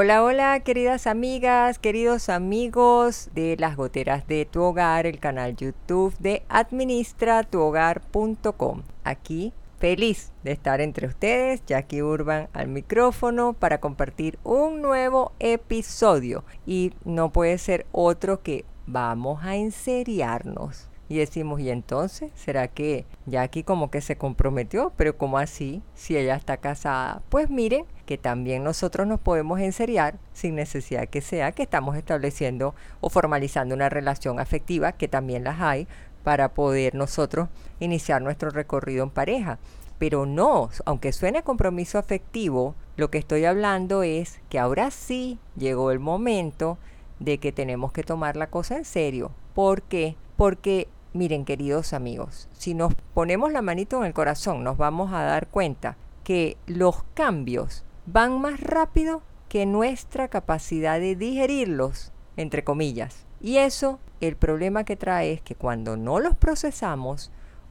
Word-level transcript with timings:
Hola, 0.00 0.22
hola, 0.22 0.60
queridas 0.60 1.08
amigas, 1.08 1.80
queridos 1.80 2.28
amigos 2.28 3.30
de 3.34 3.56
las 3.58 3.74
goteras 3.74 4.28
de 4.28 4.46
tu 4.46 4.62
hogar, 4.62 5.06
el 5.06 5.18
canal 5.18 5.56
YouTube 5.56 6.14
de 6.20 6.44
administratuhogar.com. 6.48 8.82
Aquí 9.02 9.52
feliz 9.80 10.30
de 10.44 10.52
estar 10.52 10.80
entre 10.80 11.08
ustedes, 11.08 11.66
Jackie 11.66 12.02
Urban 12.02 12.48
al 12.52 12.68
micrófono 12.68 13.54
para 13.54 13.80
compartir 13.80 14.38
un 14.44 14.82
nuevo 14.82 15.32
episodio. 15.40 16.44
Y 16.64 16.92
no 17.04 17.32
puede 17.32 17.58
ser 17.58 17.84
otro 17.90 18.44
que 18.44 18.64
vamos 18.86 19.42
a 19.42 19.56
enseriarnos. 19.56 20.88
Y 21.08 21.16
decimos, 21.16 21.58
¿y 21.58 21.70
entonces? 21.70 22.30
¿Será 22.36 22.68
que 22.68 23.04
Jackie 23.26 23.64
como 23.64 23.90
que 23.90 24.00
se 24.00 24.16
comprometió? 24.16 24.92
Pero 24.96 25.16
¿cómo 25.16 25.38
así? 25.38 25.82
Si 25.94 26.16
ella 26.16 26.36
está 26.36 26.58
casada. 26.58 27.20
Pues 27.30 27.50
miren, 27.50 27.84
que 28.08 28.16
también 28.16 28.64
nosotros 28.64 29.06
nos 29.06 29.20
podemos 29.20 29.60
enseriar 29.60 30.18
sin 30.32 30.54
necesidad 30.54 31.10
que 31.10 31.20
sea 31.20 31.52
que 31.52 31.64
estamos 31.64 31.94
estableciendo 31.94 32.74
o 33.02 33.10
formalizando 33.10 33.74
una 33.74 33.90
relación 33.90 34.40
afectiva, 34.40 34.92
que 34.92 35.08
también 35.08 35.44
las 35.44 35.60
hay, 35.60 35.86
para 36.24 36.54
poder 36.54 36.94
nosotros 36.94 37.50
iniciar 37.80 38.22
nuestro 38.22 38.48
recorrido 38.48 39.04
en 39.04 39.10
pareja. 39.10 39.58
Pero 39.98 40.24
no, 40.24 40.70
aunque 40.86 41.12
suene 41.12 41.42
compromiso 41.42 41.98
afectivo, 41.98 42.74
lo 42.96 43.10
que 43.10 43.18
estoy 43.18 43.44
hablando 43.44 44.02
es 44.02 44.40
que 44.48 44.58
ahora 44.58 44.90
sí 44.90 45.38
llegó 45.58 45.90
el 45.90 45.98
momento 45.98 46.78
de 47.18 47.36
que 47.36 47.52
tenemos 47.52 47.92
que 47.92 48.04
tomar 48.04 48.38
la 48.38 48.46
cosa 48.46 48.78
en 48.78 48.86
serio. 48.86 49.32
¿Por 49.52 49.82
qué? 49.82 50.16
Porque 50.38 50.88
Miren, 51.12 51.44
queridos 51.44 51.94
amigos, 51.94 52.48
si 52.52 52.72
nos 52.72 52.94
ponemos 53.12 53.50
la 53.50 53.60
manito 53.60 53.98
en 53.98 54.04
el 54.04 54.14
corazón, 54.14 54.62
nos 54.62 54.76
vamos 54.76 55.12
a 55.12 55.24
dar 55.24 55.48
cuenta 55.48 55.96
que 56.22 56.58
los 56.66 57.02
cambios 57.14 57.84
van 58.10 58.40
más 58.40 58.60
rápido 58.60 59.22
que 59.48 59.66
nuestra 59.66 60.28
capacidad 60.28 60.98
de 60.98 61.14
digerirlos, 61.14 62.12
entre 62.36 62.64
comillas. 62.64 63.26
Y 63.40 63.58
eso, 63.58 64.00
el 64.20 64.36
problema 64.36 64.84
que 64.84 64.96
trae 64.96 65.32
es 65.32 65.42
que 65.42 65.54
cuando 65.54 65.96
no 65.96 66.18
los 66.18 66.36
procesamos, 66.36 67.30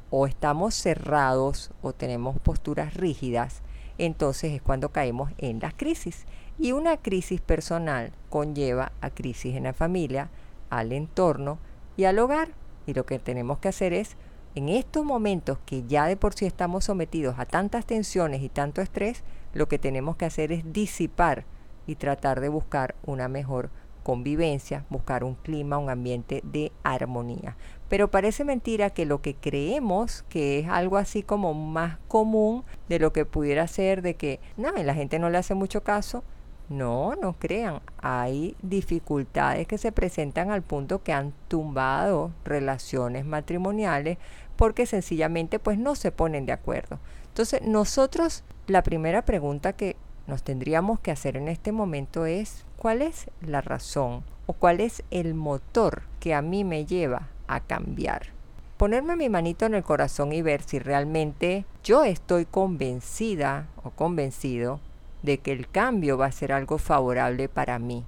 o 0.10 0.26
estamos 0.26 0.74
cerrados 0.76 1.72
o 1.82 1.92
tenemos 1.92 2.40
posturas 2.40 2.94
rígidas, 2.94 3.62
entonces 3.98 4.54
es 4.54 4.62
cuando 4.62 4.90
caemos 4.90 5.32
en 5.38 5.60
las 5.60 5.74
crisis. 5.74 6.26
Y 6.60 6.72
una 6.72 6.98
crisis 6.98 7.42
personal 7.42 8.12
conlleva 8.30 8.92
a 9.02 9.10
crisis 9.10 9.56
en 9.56 9.64
la 9.64 9.74
familia, 9.74 10.30
al 10.70 10.92
entorno 10.92 11.58
y 11.98 12.06
al 12.06 12.20
hogar. 12.20 12.50
Y 12.86 12.94
lo 12.94 13.06
que 13.06 13.20
tenemos 13.20 13.58
que 13.58 13.70
hacer 13.70 13.92
es, 13.92 14.16
en 14.56 14.70
estos 14.70 15.04
momentos 15.04 15.58
que 15.66 15.84
ya 15.88 16.06
de 16.06 16.16
por 16.16 16.34
sí 16.34 16.46
estamos 16.46 16.86
sometidos 16.86 17.38
a 17.38 17.46
tantas 17.46 17.86
tensiones 17.86 18.42
y 18.42 18.50
tanto 18.50 18.82
estrés, 18.82 19.24
lo 19.54 19.68
que 19.68 19.80
tenemos 19.80 20.16
que 20.16 20.26
hacer 20.26 20.52
es 20.52 20.72
disipar 20.74 21.46
y 21.86 21.96
tratar 21.96 22.42
de 22.42 22.50
buscar 22.50 22.96
una 23.06 23.28
mejor 23.28 23.70
convivencia, 24.04 24.86
buscar 24.90 25.26
un 25.26 25.36
clima, 25.36 25.78
un 25.78 25.90
ambiente 25.90 26.42
de 26.46 26.72
armonía. 26.84 27.58
Pero 27.90 28.10
parece 28.10 28.46
mentira 28.46 28.90
que 28.90 29.06
lo 29.06 29.22
que 29.22 29.36
creemos 29.36 30.24
que 30.30 30.60
es 30.60 30.70
algo 30.70 30.96
así 30.96 31.24
como 31.24 31.54
más 31.54 31.98
común 32.08 32.64
de 32.88 33.00
lo 33.00 33.12
que 33.12 33.26
pudiera 33.26 33.68
ser 33.68 34.02
de 34.02 34.16
que, 34.16 34.40
no, 34.56 34.72
la 34.72 34.94
gente 34.94 35.20
no 35.20 35.30
le 35.30 35.38
hace 35.38 35.56
mucho 35.56 35.84
caso, 35.84 36.24
no, 36.70 37.16
no 37.16 37.34
crean. 37.34 37.82
Hay 38.02 38.56
dificultades 38.62 39.68
que 39.68 39.78
se 39.78 39.92
presentan 39.92 40.52
al 40.52 40.62
punto 40.62 41.04
que 41.04 41.14
han 41.14 41.34
tumbado 41.48 42.32
relaciones 42.46 43.26
matrimoniales 43.26 44.18
porque 44.58 44.86
sencillamente 44.86 45.60
pues 45.60 45.78
no 45.78 45.96
se 45.96 46.12
ponen 46.12 46.46
de 46.46 46.52
acuerdo. 46.52 47.00
Entonces 47.30 47.62
nosotros 47.62 48.44
la 48.68 48.84
primera 48.84 49.24
pregunta 49.24 49.74
que 49.74 49.96
nos 50.26 50.44
tendríamos 50.44 51.00
que 51.00 51.12
hacer 51.12 51.38
en 51.38 51.48
este 51.48 51.72
momento 51.72 52.26
es 52.26 52.66
¿cuál 52.76 53.02
es 53.02 53.28
la 53.42 53.62
razón 53.62 54.24
o 54.46 54.54
cuál 54.54 54.82
es 54.82 55.04
el 55.12 55.36
motor 55.36 56.02
que 56.20 56.34
a 56.34 56.42
mí 56.42 56.64
me 56.66 56.86
lleva 56.86 57.30
a 57.48 57.62
cambiar? 57.62 58.28
Ponerme 58.76 59.16
mi 59.16 59.30
manito 59.30 59.66
en 59.66 59.74
el 59.74 59.84
corazón 59.84 60.34
y 60.34 60.42
ver 60.42 60.62
si 60.62 60.80
realmente 60.80 61.66
yo 61.84 62.04
estoy 62.04 62.46
convencida 62.46 63.68
o 63.84 63.92
convencido 63.92 64.82
de 65.24 65.40
que 65.40 65.52
el 65.52 65.70
cambio 65.70 66.18
va 66.18 66.28
a 66.28 66.32
ser 66.32 66.52
algo 66.52 66.78
favorable 66.78 67.50
para 67.50 67.80
mí, 67.80 68.06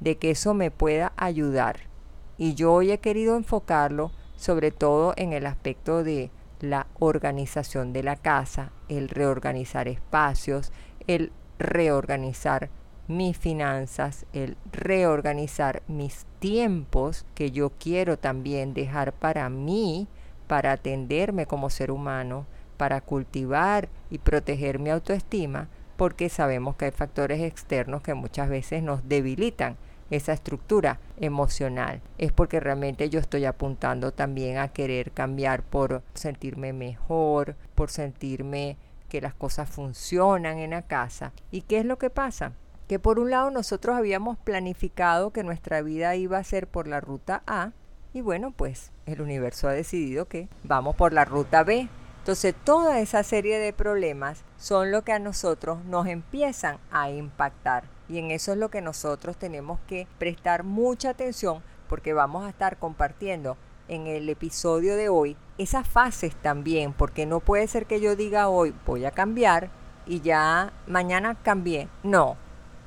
de 0.00 0.16
que 0.16 0.30
eso 0.30 0.52
me 0.54 0.70
pueda 0.70 1.12
ayudar. 1.16 1.80
Y 2.36 2.54
yo 2.54 2.72
hoy 2.72 2.90
he 2.90 2.98
querido 2.98 3.36
enfocarlo 3.36 4.10
sobre 4.36 4.70
todo 4.70 5.14
en 5.16 5.32
el 5.32 5.46
aspecto 5.46 6.04
de 6.04 6.30
la 6.60 6.86
organización 6.98 7.92
de 7.92 8.02
la 8.02 8.16
casa, 8.16 8.72
el 8.88 9.08
reorganizar 9.08 9.88
espacios, 9.88 10.72
el 11.06 11.32
reorganizar 11.58 12.70
mis 13.06 13.36
finanzas, 13.36 14.24
el 14.32 14.56
reorganizar 14.72 15.82
mis 15.88 16.26
tiempos 16.38 17.26
que 17.34 17.50
yo 17.50 17.70
quiero 17.70 18.18
también 18.18 18.72
dejar 18.72 19.12
para 19.12 19.48
mí, 19.50 20.08
para 20.46 20.72
atenderme 20.72 21.46
como 21.46 21.70
ser 21.70 21.90
humano, 21.90 22.46
para 22.76 23.00
cultivar 23.00 23.88
y 24.10 24.18
proteger 24.18 24.78
mi 24.78 24.90
autoestima, 24.90 25.68
porque 25.96 26.28
sabemos 26.28 26.76
que 26.76 26.86
hay 26.86 26.90
factores 26.90 27.40
externos 27.40 28.02
que 28.02 28.14
muchas 28.14 28.48
veces 28.48 28.82
nos 28.82 29.08
debilitan 29.08 29.76
esa 30.10 30.32
estructura 30.32 30.98
emocional. 31.18 32.00
Es 32.18 32.32
porque 32.32 32.60
realmente 32.60 33.10
yo 33.10 33.20
estoy 33.20 33.44
apuntando 33.44 34.12
también 34.12 34.58
a 34.58 34.68
querer 34.68 35.12
cambiar 35.12 35.62
por 35.62 36.02
sentirme 36.14 36.72
mejor, 36.72 37.56
por 37.74 37.90
sentirme 37.90 38.76
que 39.08 39.20
las 39.20 39.34
cosas 39.34 39.68
funcionan 39.68 40.58
en 40.58 40.70
la 40.70 40.82
casa. 40.82 41.32
¿Y 41.50 41.62
qué 41.62 41.78
es 41.78 41.84
lo 41.84 41.98
que 41.98 42.10
pasa? 42.10 42.52
Que 42.88 42.98
por 42.98 43.18
un 43.18 43.30
lado 43.30 43.50
nosotros 43.50 43.96
habíamos 43.96 44.38
planificado 44.38 45.32
que 45.32 45.44
nuestra 45.44 45.82
vida 45.82 46.16
iba 46.16 46.38
a 46.38 46.44
ser 46.44 46.66
por 46.66 46.86
la 46.86 47.00
ruta 47.00 47.42
A 47.46 47.72
y 48.12 48.20
bueno, 48.20 48.52
pues 48.52 48.92
el 49.06 49.20
universo 49.20 49.68
ha 49.68 49.72
decidido 49.72 50.26
que 50.26 50.48
vamos 50.62 50.94
por 50.94 51.12
la 51.12 51.24
ruta 51.24 51.64
B 51.64 51.88
entonces, 52.24 52.54
toda 52.64 53.00
esa 53.00 53.22
serie 53.22 53.58
de 53.58 53.74
problemas 53.74 54.44
son 54.56 54.90
lo 54.90 55.02
que 55.02 55.12
a 55.12 55.18
nosotros 55.18 55.84
nos 55.84 56.06
empiezan 56.06 56.78
a 56.90 57.10
impactar. 57.10 57.84
Y 58.08 58.18
en 58.18 58.30
eso 58.30 58.52
es 58.52 58.58
lo 58.58 58.70
que 58.70 58.80
nosotros 58.80 59.36
tenemos 59.36 59.78
que 59.86 60.06
prestar 60.18 60.62
mucha 60.62 61.10
atención 61.10 61.62
porque 61.88 62.12
vamos 62.12 62.44
a 62.44 62.48
estar 62.48 62.76
compartiendo 62.76 63.56
en 63.88 64.06
el 64.06 64.28
episodio 64.28 64.96
de 64.96 65.08
hoy 65.08 65.36
esas 65.58 65.86
fases 65.86 66.34
también, 66.36 66.92
porque 66.92 67.26
no 67.26 67.40
puede 67.40 67.66
ser 67.68 67.86
que 67.86 68.00
yo 68.00 68.16
diga 68.16 68.48
hoy 68.48 68.74
voy 68.86 69.04
a 69.04 69.10
cambiar 69.10 69.68
y 70.06 70.20
ya 70.20 70.72
mañana 70.86 71.36
cambié. 71.42 71.88
No, 72.02 72.36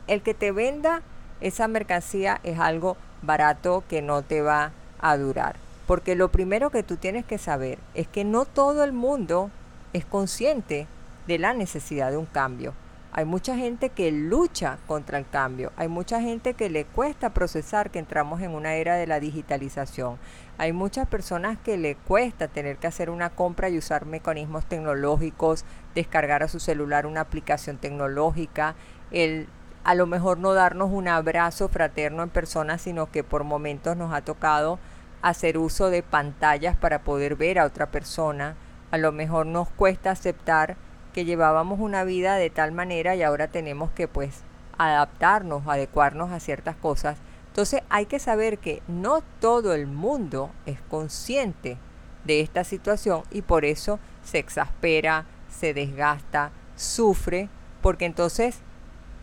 el 0.08 0.22
que 0.22 0.34
te 0.34 0.52
venda 0.52 1.02
esa 1.42 1.68
mercancía 1.68 2.40
es 2.44 2.60
algo 2.60 2.98
barato 3.22 3.84
que 3.88 4.02
no 4.02 4.24
te 4.24 4.42
va 4.42 4.72
a 5.00 5.18
durar. 5.18 5.56
Porque 5.86 6.16
lo 6.16 6.30
primero 6.30 6.70
que 6.70 6.84
tú 6.84 6.98
tienes 6.98 7.26
que 7.26 7.38
saber 7.38 7.80
es 7.94 8.08
que 8.08 8.24
no 8.24 8.46
todo 8.46 8.84
el 8.84 8.92
mundo 8.92 9.50
es 9.94 10.06
consciente 10.06 10.88
de 11.28 11.40
la 11.40 11.54
necesidad 11.54 12.12
de 12.12 12.18
un 12.18 12.26
cambio. 12.26 12.74
Hay 13.18 13.26
mucha 13.26 13.56
gente 13.56 13.90
que 13.90 14.12
lucha 14.12 14.78
contra 14.86 15.18
el 15.18 15.28
cambio. 15.28 15.72
Hay 15.76 15.88
mucha 15.88 16.22
gente 16.22 16.54
que 16.54 16.70
le 16.70 16.86
cuesta 16.86 17.32
procesar 17.32 17.90
que 17.90 17.98
entramos 17.98 18.44
en 18.44 18.52
una 18.52 18.76
era 18.76 18.94
de 18.94 19.08
la 19.08 19.20
digitalización. 19.20 20.20
Hay 20.60 20.72
muchas 20.72 21.08
personas 21.08 21.58
que 21.58 21.78
le 21.78 21.96
cuesta 21.96 22.48
tener 22.48 22.78
que 22.78 22.86
hacer 22.86 23.10
una 23.10 23.32
compra 23.32 23.70
y 23.70 23.78
usar 23.80 24.06
mecanismos 24.06 24.68
tecnológicos, 24.68 25.66
descargar 25.96 26.44
a 26.44 26.48
su 26.48 26.60
celular 26.60 27.08
una 27.08 27.22
aplicación 27.22 27.78
tecnológica, 27.78 28.76
el 29.10 29.48
a 29.84 29.96
lo 29.96 30.06
mejor 30.06 30.38
no 30.38 30.54
darnos 30.54 30.92
un 30.92 31.08
abrazo 31.08 31.70
fraterno 31.70 32.22
en 32.22 32.30
persona, 32.30 32.78
sino 32.78 33.10
que 33.10 33.24
por 33.24 33.44
momentos 33.44 33.98
nos 33.98 34.14
ha 34.14 34.22
tocado 34.22 34.78
hacer 35.24 35.58
uso 35.58 35.90
de 35.90 36.04
pantallas 36.04 36.78
para 36.78 37.00
poder 37.00 37.36
ver 37.36 37.58
a 37.58 37.66
otra 37.66 37.88
persona. 37.88 38.56
A 38.92 39.00
lo 39.00 39.12
mejor 39.12 39.48
nos 39.48 39.70
cuesta 39.70 40.12
aceptar 40.12 40.78
que 41.18 41.26
llevábamos 41.26 41.80
una 41.80 42.04
vida 42.04 42.36
de 42.36 42.52
tal 42.52 42.74
manera 42.74 43.16
y 43.16 43.24
ahora 43.24 43.48
tenemos 43.48 43.90
que 43.90 44.08
pues 44.08 44.44
adaptarnos, 44.78 45.64
adecuarnos 45.66 46.32
a 46.32 46.40
ciertas 46.40 46.76
cosas. 46.76 47.18
Entonces 47.48 47.82
hay 47.90 48.06
que 48.06 48.20
saber 48.20 48.60
que 48.60 48.84
no 48.88 49.24
todo 49.40 49.74
el 49.74 49.88
mundo 49.88 50.52
es 50.68 50.80
consciente 50.80 51.80
de 52.24 52.42
esta 52.42 52.64
situación 52.64 53.24
y 53.32 53.42
por 53.42 53.66
eso 53.66 53.98
se 54.24 54.38
exaspera, 54.38 55.26
se 55.50 55.74
desgasta, 55.74 56.52
sufre, 56.76 57.50
porque 57.82 58.06
entonces 58.06 58.60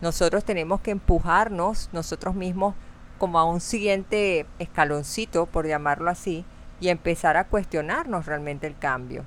nosotros 0.01 0.43
tenemos 0.43 0.81
que 0.81 0.91
empujarnos 0.91 1.89
nosotros 1.93 2.35
mismos 2.35 2.75
como 3.17 3.39
a 3.39 3.45
un 3.45 3.61
siguiente 3.61 4.45
escaloncito, 4.59 5.45
por 5.45 5.65
llamarlo 5.65 6.09
así, 6.09 6.43
y 6.81 6.89
empezar 6.89 7.37
a 7.37 7.47
cuestionarnos 7.47 8.25
realmente 8.25 8.67
el 8.67 8.77
cambio. 8.77 9.23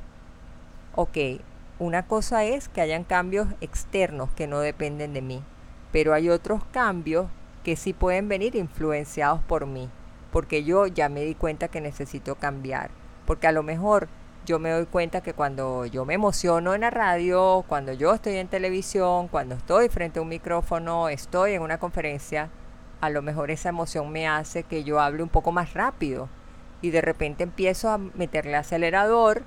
Ok, 0.94 1.16
una 1.78 2.06
cosa 2.06 2.44
es 2.44 2.68
que 2.68 2.80
hayan 2.80 3.04
cambios 3.04 3.48
externos 3.60 4.30
que 4.34 4.48
no 4.48 4.60
dependen 4.60 5.12
de 5.12 5.22
mí, 5.22 5.42
pero 5.92 6.12
hay 6.12 6.28
otros 6.28 6.64
cambios 6.72 7.28
que 7.62 7.76
sí 7.76 7.92
pueden 7.92 8.28
venir 8.28 8.56
influenciados 8.56 9.40
por 9.42 9.66
mí, 9.66 9.88
porque 10.32 10.64
yo 10.64 10.86
ya 10.86 11.08
me 11.08 11.24
di 11.24 11.34
cuenta 11.34 11.68
que 11.68 11.80
necesito 11.80 12.34
cambiar, 12.34 12.90
porque 13.26 13.46
a 13.46 13.52
lo 13.52 13.62
mejor 13.62 14.08
yo 14.44 14.58
me 14.58 14.70
doy 14.70 14.86
cuenta 14.86 15.20
que 15.20 15.34
cuando 15.34 15.86
yo 15.86 16.04
me 16.04 16.14
emociono 16.14 16.74
en 16.74 16.80
la 16.80 16.90
radio, 16.90 17.64
cuando 17.68 17.92
yo 17.92 18.12
estoy 18.14 18.36
en 18.36 18.48
televisión, 18.48 19.28
cuando 19.28 19.54
estoy 19.54 19.88
frente 19.88 20.18
a 20.18 20.22
un 20.22 20.28
micrófono, 20.28 21.08
estoy 21.08 21.52
en 21.52 21.62
una 21.62 21.78
conferencia, 21.78 22.50
a 23.00 23.10
lo 23.10 23.22
mejor 23.22 23.50
esa 23.50 23.68
emoción 23.68 24.10
me 24.10 24.26
hace 24.26 24.64
que 24.64 24.82
yo 24.82 25.00
hable 25.00 25.22
un 25.22 25.28
poco 25.28 25.52
más 25.52 25.74
rápido 25.74 26.28
y 26.82 26.90
de 26.90 27.02
repente 27.02 27.44
empiezo 27.44 27.90
a 27.90 27.98
meterle 27.98 28.56
acelerador 28.56 29.42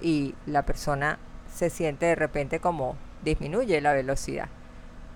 y 0.00 0.34
la 0.46 0.62
persona 0.62 1.18
se 1.54 1.70
siente 1.70 2.06
de 2.06 2.14
repente 2.16 2.60
como 2.60 2.96
disminuye 3.22 3.80
la 3.80 3.92
velocidad. 3.92 4.48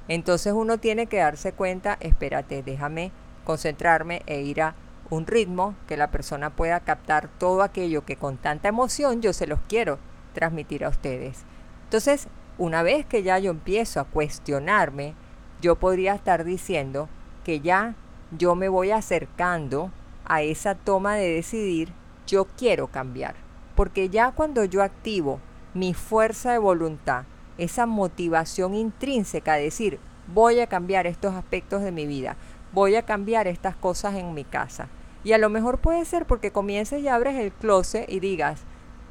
Entonces 0.07 0.55
uno 0.55 0.79
tiene 0.79 1.07
que 1.07 1.19
darse 1.19 1.53
cuenta, 1.53 1.99
espérate, 2.01 2.63
déjame 2.63 3.13
concentrarme 3.45 4.23
e 4.27 4.41
ir 4.41 4.63
a 4.63 4.75
un 5.11 5.27
ritmo 5.27 5.75
que 5.87 5.97
la 5.97 6.11
persona 6.11 6.51
pueda 6.51 6.81
captar 6.81 7.29
todo 7.39 7.63
aquello 7.63 8.05
que 8.05 8.17
con 8.17 8.37
tanta 8.37 8.69
emoción 8.69 9.21
yo 9.21 9.33
se 9.33 9.47
los 9.47 9.59
quiero 9.69 9.99
transmitir 10.33 10.85
a 10.85 10.91
ustedes. 10.91 11.45
Entonces, 11.85 12.29
una 12.57 12.83
vez 12.83 13.05
que 13.05 13.23
ya 13.23 13.39
yo 13.39 13.51
empiezo 13.51 14.01
a 14.01 14.05
cuestionarme, 14.05 15.15
yo 15.61 15.77
podría 15.77 16.15
estar 16.15 16.45
diciendo 16.45 17.09
que 17.45 17.61
ya 17.61 17.95
yo 18.37 18.55
me 18.55 18.69
voy 18.69 18.91
acercando 18.91 19.91
a 20.25 20.43
esa 20.43 20.75
toma 20.75 21.17
de 21.17 21.33
decidir, 21.33 21.93
yo 22.27 22.47
quiero 22.57 22.89
cambiar. 22.89 23.35
Porque 23.75 24.09
ya 24.09 24.33
cuando 24.33 24.65
yo 24.65 24.83
activo 24.83 25.41
mi 25.79 25.95
fuerza 25.95 26.51
de 26.51 26.59
voluntad, 26.59 27.23
esa 27.57 27.87
motivación 27.87 28.75
intrínseca 28.75 29.55
de 29.55 29.63
decir, 29.63 30.01
voy 30.27 30.59
a 30.59 30.67
cambiar 30.67 31.07
estos 31.07 31.35
aspectos 31.35 31.83
de 31.83 31.93
mi 31.93 32.05
vida, 32.05 32.37
voy 32.73 32.97
a 32.97 33.03
cambiar 33.03 33.47
estas 33.47 33.77
cosas 33.77 34.17
en 34.17 34.35
mi 34.35 34.43
casa. 34.43 34.89
Y 35.23 35.33
a 35.33 35.39
lo 35.39 35.51
mejor 35.51 35.79
puede 35.79 36.05
ser 36.05 36.27
porque 36.27 36.51
comiences 36.51 37.01
y 37.01 37.07
abres 37.07 37.37
el 37.37 37.53
closet 37.53 38.11
y 38.11 38.19
digas, 38.19 38.63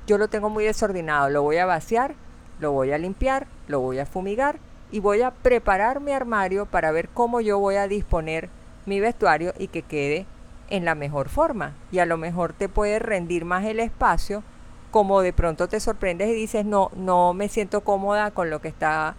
yo 0.07 0.17
lo 0.17 0.27
tengo 0.27 0.49
muy 0.49 0.65
desordenado, 0.65 1.29
lo 1.29 1.41
voy 1.41 1.55
a 1.57 1.65
vaciar, 1.65 2.15
lo 2.59 2.73
voy 2.73 2.91
a 2.91 2.97
limpiar, 2.97 3.47
lo 3.69 3.79
voy 3.79 3.99
a 3.99 4.05
fumigar 4.05 4.59
y 4.91 4.99
voy 4.99 5.21
a 5.21 5.31
preparar 5.31 6.01
mi 6.01 6.11
armario 6.11 6.65
para 6.65 6.91
ver 6.91 7.07
cómo 7.07 7.39
yo 7.39 7.59
voy 7.59 7.75
a 7.75 7.87
disponer 7.87 8.49
mi 8.85 8.99
vestuario 8.99 9.53
y 9.57 9.69
que 9.69 9.83
quede 9.83 10.25
en 10.69 10.83
la 10.83 10.95
mejor 10.95 11.29
forma. 11.29 11.75
Y 11.93 11.99
a 11.99 12.05
lo 12.05 12.17
mejor 12.17 12.51
te 12.51 12.67
puede 12.67 12.99
rendir 12.99 13.45
más 13.45 13.63
el 13.63 13.79
espacio 13.79 14.43
como 14.91 15.21
de 15.21 15.33
pronto 15.33 15.67
te 15.67 15.79
sorprendes 15.79 16.29
y 16.29 16.33
dices, 16.33 16.65
no, 16.65 16.91
no 16.95 17.33
me 17.33 17.49
siento 17.49 17.81
cómoda 17.81 18.31
con 18.31 18.49
lo 18.49 18.61
que 18.61 18.67
está 18.67 19.15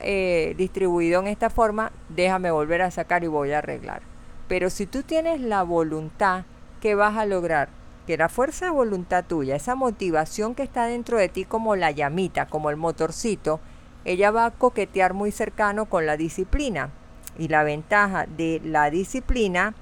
eh, 0.00 0.54
distribuido 0.56 1.20
en 1.20 1.28
esta 1.28 1.50
forma, 1.50 1.92
déjame 2.08 2.50
volver 2.50 2.82
a 2.82 2.90
sacar 2.90 3.24
y 3.24 3.28
voy 3.28 3.52
a 3.52 3.58
arreglar. 3.58 4.02
Pero 4.48 4.70
si 4.70 4.86
tú 4.86 5.02
tienes 5.02 5.40
la 5.40 5.62
voluntad, 5.62 6.44
que 6.82 6.94
vas 6.96 7.16
a 7.16 7.26
lograr? 7.26 7.68
Que 8.06 8.16
la 8.16 8.28
fuerza 8.28 8.66
de 8.66 8.72
voluntad 8.72 9.24
tuya, 9.24 9.54
esa 9.54 9.76
motivación 9.76 10.56
que 10.56 10.64
está 10.64 10.86
dentro 10.86 11.16
de 11.16 11.28
ti 11.28 11.44
como 11.44 11.76
la 11.76 11.92
llamita, 11.92 12.46
como 12.46 12.68
el 12.70 12.76
motorcito, 12.76 13.60
ella 14.04 14.32
va 14.32 14.46
a 14.46 14.50
coquetear 14.50 15.14
muy 15.14 15.30
cercano 15.30 15.86
con 15.86 16.06
la 16.06 16.16
disciplina. 16.16 16.90
Y 17.38 17.48
la 17.48 17.62
ventaja 17.62 18.26
de 18.26 18.60
la 18.64 18.90
disciplina 18.90 19.74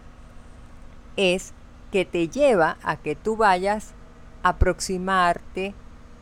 es 1.16 1.54
que 1.90 2.04
te 2.04 2.28
lleva 2.28 2.76
a 2.82 2.96
que 2.96 3.16
tú 3.16 3.36
vayas 3.36 3.94
aproximarte 4.42 5.74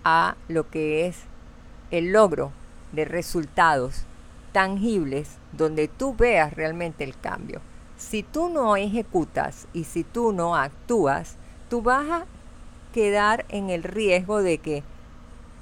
a 0.05 0.37
lo 0.49 0.71
que 0.71 1.07
es 1.07 1.23
el 1.91 2.13
logro 2.13 2.53
de 2.93 3.05
resultados 3.05 4.05
tangibles 4.53 5.37
donde 5.53 5.89
tú 5.89 6.15
veas 6.15 6.53
realmente 6.55 7.05
el 7.05 7.19
cambio. 7.19 7.61
Si 7.97 8.23
tú 8.23 8.49
no 8.49 8.77
ejecutas 8.77 9.67
y 9.73 9.85
si 9.85 10.05
tú 10.05 10.33
no 10.33 10.57
actúas, 10.57 11.37
tú 11.69 11.83
vas 11.83 12.09
a 12.09 12.27
quedar 12.93 13.45
en 13.49 13.71
el 13.71 13.83
riesgo 13.83 14.43
de 14.43 14.59
que 14.59 14.83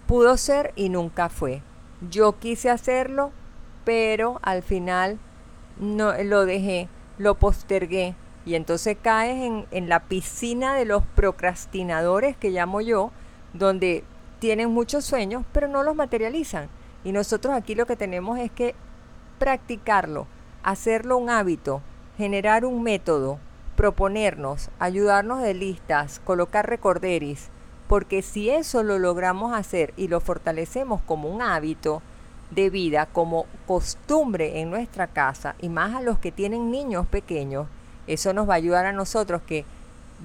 pudo 0.06 0.36
ser 0.36 0.72
y 0.76 0.88
nunca 0.88 1.28
fue. 1.28 1.62
Yo 2.10 2.38
quise 2.38 2.70
hacerlo, 2.70 3.32
pero 3.84 4.38
al 4.42 4.62
final 4.62 5.18
no 5.78 6.12
lo 6.22 6.44
dejé, 6.44 6.88
lo 7.18 7.34
postergué, 7.34 8.14
y 8.46 8.54
entonces 8.54 8.96
caes 9.02 9.64
en, 9.72 9.88
la 9.88 10.04
piscina 10.04 10.76
de 10.76 10.84
los 10.84 11.04
procrastinadores 11.04 12.36
que 12.36 12.50
llamo 12.50 12.80
yo, 12.80 13.10
donde 13.52 14.04
tienen 14.38 14.70
muchos 14.70 15.04
sueños, 15.04 15.44
pero 15.52 15.66
no 15.66 15.82
los 15.82 15.96
materializan. 15.96 16.68
Y 17.02 17.10
nosotros 17.10 17.54
aquí 17.54 17.74
lo 17.74 17.86
que 17.86 17.96
tenemos 17.96 18.38
es 18.38 18.52
que 18.52 18.76
practicarlo, 19.40 20.28
hacerlo 20.62 21.16
un 21.16 21.28
hábito, 21.28 21.82
generar 22.16 22.64
un 22.64 22.84
método, 22.84 23.38
proponernos, 23.74 24.70
ayudarnos 24.78 25.42
de 25.42 25.52
listas, 25.52 26.20
colocar 26.20 26.68
recorderis, 26.68 27.48
porque 27.88 28.22
si 28.22 28.48
eso 28.48 28.84
lo 28.84 29.00
logramos 29.00 29.54
hacer 29.54 29.92
y 29.96 30.06
lo 30.06 30.20
fortalecemos 30.20 31.00
como 31.02 31.28
un 31.28 31.42
hábito 31.42 32.00
de 32.52 32.70
vida, 32.70 33.06
como 33.06 33.46
costumbre 33.66 34.60
en 34.60 34.70
nuestra 34.70 35.08
casa, 35.08 35.56
y 35.60 35.68
más 35.68 35.96
a 35.96 36.00
los 36.00 36.20
que 36.20 36.30
tienen 36.30 36.70
niños 36.70 37.08
pequeños, 37.08 37.66
eso 38.06 38.32
nos 38.32 38.48
va 38.48 38.54
a 38.54 38.56
ayudar 38.56 38.86
a 38.86 38.92
nosotros 38.92 39.42
que 39.46 39.64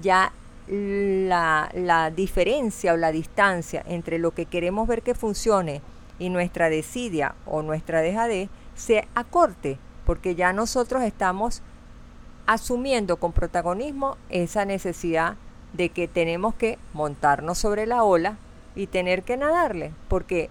ya 0.00 0.32
la, 0.68 1.70
la, 1.74 2.10
diferencia 2.10 2.92
o 2.92 2.96
la 2.96 3.12
distancia 3.12 3.82
entre 3.86 4.18
lo 4.18 4.30
que 4.32 4.46
queremos 4.46 4.86
ver 4.86 5.02
que 5.02 5.14
funcione 5.14 5.82
y 6.18 6.28
nuestra 6.28 6.70
desidia 6.70 7.34
o 7.46 7.62
nuestra 7.62 8.00
dejadez 8.00 8.48
se 8.74 9.06
acorte, 9.14 9.78
porque 10.06 10.34
ya 10.34 10.52
nosotros 10.52 11.02
estamos 11.02 11.62
asumiendo 12.46 13.16
con 13.16 13.32
protagonismo 13.32 14.16
esa 14.30 14.64
necesidad 14.64 15.36
de 15.72 15.88
que 15.88 16.08
tenemos 16.08 16.54
que 16.54 16.78
montarnos 16.92 17.58
sobre 17.58 17.86
la 17.86 18.04
ola 18.04 18.36
y 18.74 18.86
tener 18.86 19.22
que 19.22 19.36
nadarle, 19.36 19.92
porque 20.08 20.50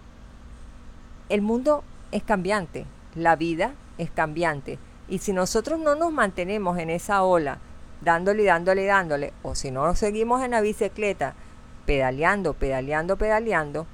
el 1.30 1.42
mundo 1.42 1.84
es 2.12 2.24
cambiante, 2.24 2.86
la 3.16 3.36
vida 3.36 3.74
es 3.98 4.12
cambiante. 4.12 4.78
Y 5.12 5.18
si 5.18 5.34
nosotros 5.34 5.78
no 5.78 5.94
nos 5.96 6.14
mantenemos 6.14 6.78
en 6.78 6.90
esa 6.90 7.24
ola, 7.24 7.58
dándole, 8.00 8.46
dándole, 8.46 8.86
dándole, 8.86 9.34
o 9.44 9.56
si 9.56 9.70
no 9.70 9.86
nos 9.86 10.00
seguimos 10.00 10.42
en 10.42 10.52
la 10.52 10.62
bicicleta, 10.62 11.34
pedaleando, 11.86 12.54
pedaleando, 12.54 13.18
pedaleando, 13.18 13.88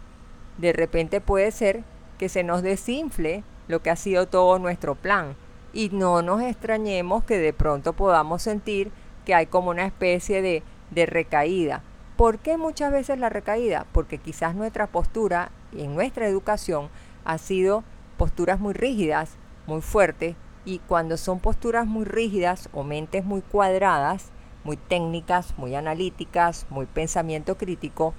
de 0.59 0.73
repente 0.73 1.19
puede 1.19 1.49
ser 1.49 1.83
que 2.19 2.29
se 2.29 2.43
nos 2.43 2.61
desinfle 2.61 3.43
lo 3.67 3.81
que 3.81 3.89
ha 3.89 3.95
sido 3.95 4.27
todo 4.27 4.59
nuestro 4.59 4.93
plan. 4.93 5.35
Y 5.73 5.89
no 5.89 6.21
nos 6.21 6.43
extrañemos 6.43 7.23
que 7.23 7.39
de 7.39 7.51
pronto 7.51 7.93
podamos 7.93 8.43
sentir 8.43 8.91
que 9.25 9.33
hay 9.33 9.47
como 9.47 9.71
una 9.71 9.87
especie 9.87 10.43
de, 10.43 10.61
de 10.91 11.07
recaída. 11.07 11.81
¿Por 12.15 12.37
qué 12.37 12.57
muchas 12.57 12.91
veces 12.91 13.17
la 13.17 13.29
recaída? 13.29 13.87
Porque 13.91 14.19
quizás 14.19 14.53
nuestra 14.53 14.85
postura 14.85 15.49
en 15.75 15.95
nuestra 15.95 16.27
educación 16.27 16.89
ha 17.25 17.39
sido 17.39 17.83
posturas 18.17 18.59
muy 18.59 18.75
rígidas, 18.75 19.31
muy 19.65 19.81
fuertes, 19.81 20.35
y 20.67 20.79
cuando 20.79 21.15
son 21.15 21.39
posturas 21.39 21.87
muy 21.87 22.03
rígidas 22.03 22.67
o 22.73 22.83
mentes 22.83 23.23
muy 23.23 23.41
cuadradas, 23.41 24.25
muy 24.65 24.75
técnicas, 24.75 25.57
muy 25.57 25.75
analíticas, 25.75 26.65
muy 26.69 26.85
pensamiento 26.85 27.57
crítico, 27.57 28.13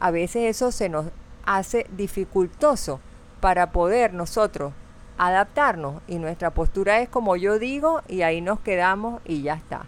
a 0.00 0.10
veces 0.10 0.56
eso 0.56 0.72
se 0.72 0.88
nos 0.88 1.06
hace 1.46 1.86
dificultoso 1.96 2.98
para 3.40 3.70
poder 3.70 4.14
nosotros 4.14 4.72
adaptarnos 5.16 6.02
y 6.08 6.18
nuestra 6.18 6.50
postura 6.50 6.98
es 6.98 7.08
como 7.08 7.36
yo 7.36 7.60
digo 7.60 8.02
y 8.08 8.22
ahí 8.22 8.40
nos 8.40 8.58
quedamos 8.58 9.22
y 9.24 9.42
ya 9.42 9.54
está. 9.54 9.86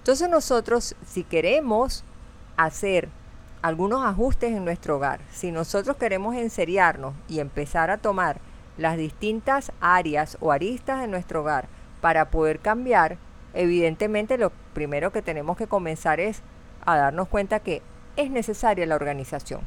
Entonces 0.00 0.28
nosotros 0.28 0.94
si 1.06 1.24
queremos 1.24 2.04
hacer 2.58 3.08
algunos 3.62 4.04
ajustes 4.04 4.52
en 4.52 4.66
nuestro 4.66 4.96
hogar, 4.96 5.20
si 5.32 5.50
nosotros 5.50 5.96
queremos 5.96 6.36
enseriarnos 6.36 7.14
y 7.26 7.40
empezar 7.40 7.90
a 7.90 7.96
tomar 7.96 8.38
las 8.76 8.96
distintas 8.96 9.72
áreas 9.80 10.38
o 10.40 10.52
aristas 10.52 11.00
de 11.00 11.08
nuestro 11.08 11.40
hogar 11.42 11.68
para 12.00 12.30
poder 12.30 12.60
cambiar, 12.60 13.18
evidentemente 13.54 14.38
lo 14.38 14.52
primero 14.72 15.10
que 15.12 15.22
tenemos 15.22 15.56
que 15.56 15.66
comenzar 15.66 16.20
es 16.20 16.42
a 16.84 16.96
darnos 16.96 17.28
cuenta 17.28 17.60
que 17.60 17.82
es 18.16 18.30
necesaria 18.30 18.86
la 18.86 18.96
organización. 18.96 19.62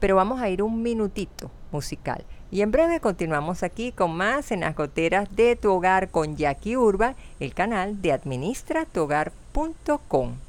Pero 0.00 0.16
vamos 0.16 0.40
a 0.40 0.48
ir 0.48 0.62
un 0.62 0.82
minutito 0.82 1.50
musical. 1.72 2.24
Y 2.50 2.62
en 2.62 2.70
breve 2.70 3.00
continuamos 3.00 3.62
aquí 3.62 3.92
con 3.92 4.16
más 4.16 4.50
en 4.52 4.60
las 4.60 4.76
goteras 4.76 5.34
de 5.34 5.56
tu 5.56 5.72
hogar 5.72 6.10
con 6.10 6.36
Jackie 6.36 6.76
Urba, 6.76 7.16
el 7.40 7.54
canal 7.54 8.02
de 8.02 8.12
administratuhogar.com. 8.12 10.45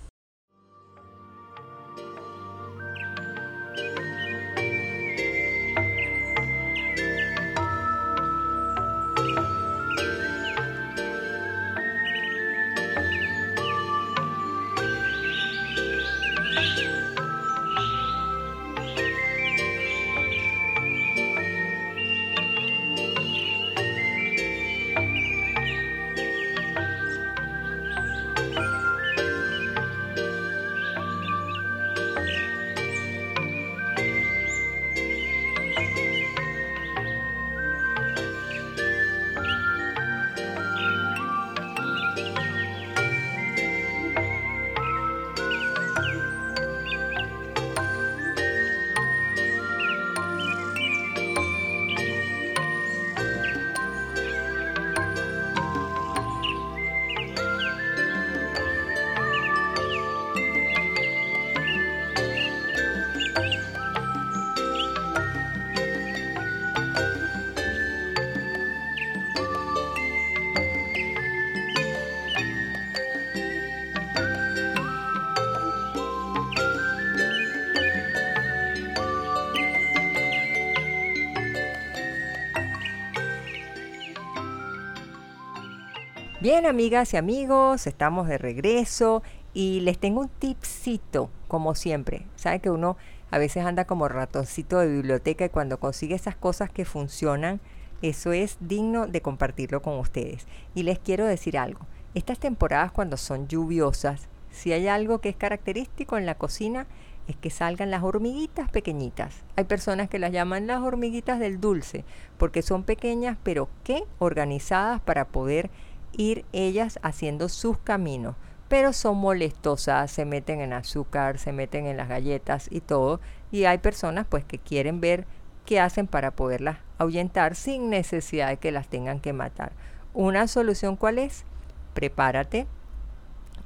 Bien, 86.49 86.65
amigas 86.65 87.13
y 87.13 87.17
amigos, 87.17 87.87
estamos 87.87 88.29
de 88.29 88.37
regreso 88.37 89.21
y 89.53 89.81
les 89.81 89.97
tengo 89.97 90.21
un 90.21 90.29
tipcito, 90.29 91.29
como 91.49 91.75
siempre. 91.75 92.25
Saben 92.37 92.61
que 92.61 92.69
uno 92.69 92.95
a 93.31 93.37
veces 93.37 93.65
anda 93.65 93.83
como 93.83 94.07
ratoncito 94.07 94.79
de 94.79 94.87
biblioteca 94.87 95.43
y 95.43 95.49
cuando 95.49 95.77
consigue 95.77 96.15
esas 96.15 96.37
cosas 96.37 96.69
que 96.69 96.85
funcionan, 96.85 97.59
eso 98.01 98.31
es 98.31 98.55
digno 98.61 99.07
de 99.07 99.21
compartirlo 99.21 99.81
con 99.81 99.99
ustedes. 99.99 100.47
Y 100.73 100.83
les 100.83 100.99
quiero 100.99 101.25
decir 101.25 101.57
algo. 101.57 101.81
Estas 102.13 102.39
temporadas 102.39 102.93
cuando 102.93 103.17
son 103.17 103.49
lluviosas, 103.49 104.29
si 104.49 104.71
hay 104.71 104.87
algo 104.87 105.19
que 105.19 105.27
es 105.27 105.35
característico 105.35 106.17
en 106.17 106.25
la 106.25 106.35
cocina, 106.35 106.87
es 107.27 107.35
que 107.35 107.49
salgan 107.49 107.91
las 107.91 108.03
hormiguitas 108.03 108.69
pequeñitas. 108.69 109.43
Hay 109.57 109.65
personas 109.65 110.09
que 110.09 110.17
las 110.17 110.31
llaman 110.31 110.65
las 110.65 110.79
hormiguitas 110.79 111.39
del 111.39 111.59
dulce, 111.59 112.05
porque 112.37 112.61
son 112.61 112.83
pequeñas, 112.83 113.37
pero 113.43 113.67
qué 113.83 114.05
organizadas 114.19 115.01
para 115.01 115.25
poder 115.25 115.69
ir 116.13 116.45
ellas 116.51 116.99
haciendo 117.01 117.49
sus 117.49 117.77
caminos, 117.77 118.35
pero 118.67 118.93
son 118.93 119.17
molestosas, 119.17 120.11
se 120.11 120.25
meten 120.25 120.61
en 120.61 120.73
azúcar, 120.73 121.37
se 121.37 121.53
meten 121.53 121.85
en 121.87 121.97
las 121.97 122.09
galletas 122.09 122.67
y 122.69 122.81
todo, 122.81 123.19
y 123.51 123.65
hay 123.65 123.77
personas 123.77 124.25
pues 124.27 124.43
que 124.43 124.59
quieren 124.59 124.99
ver 124.99 125.25
qué 125.65 125.79
hacen 125.79 126.07
para 126.07 126.31
poderlas 126.31 126.79
ahuyentar 126.97 127.55
sin 127.55 127.89
necesidad 127.89 128.49
de 128.49 128.57
que 128.57 128.71
las 128.71 128.87
tengan 128.87 129.19
que 129.19 129.33
matar. 129.33 129.71
Una 130.13 130.47
solución 130.47 130.95
cuál 130.95 131.19
es? 131.19 131.45
Prepárate 131.93 132.67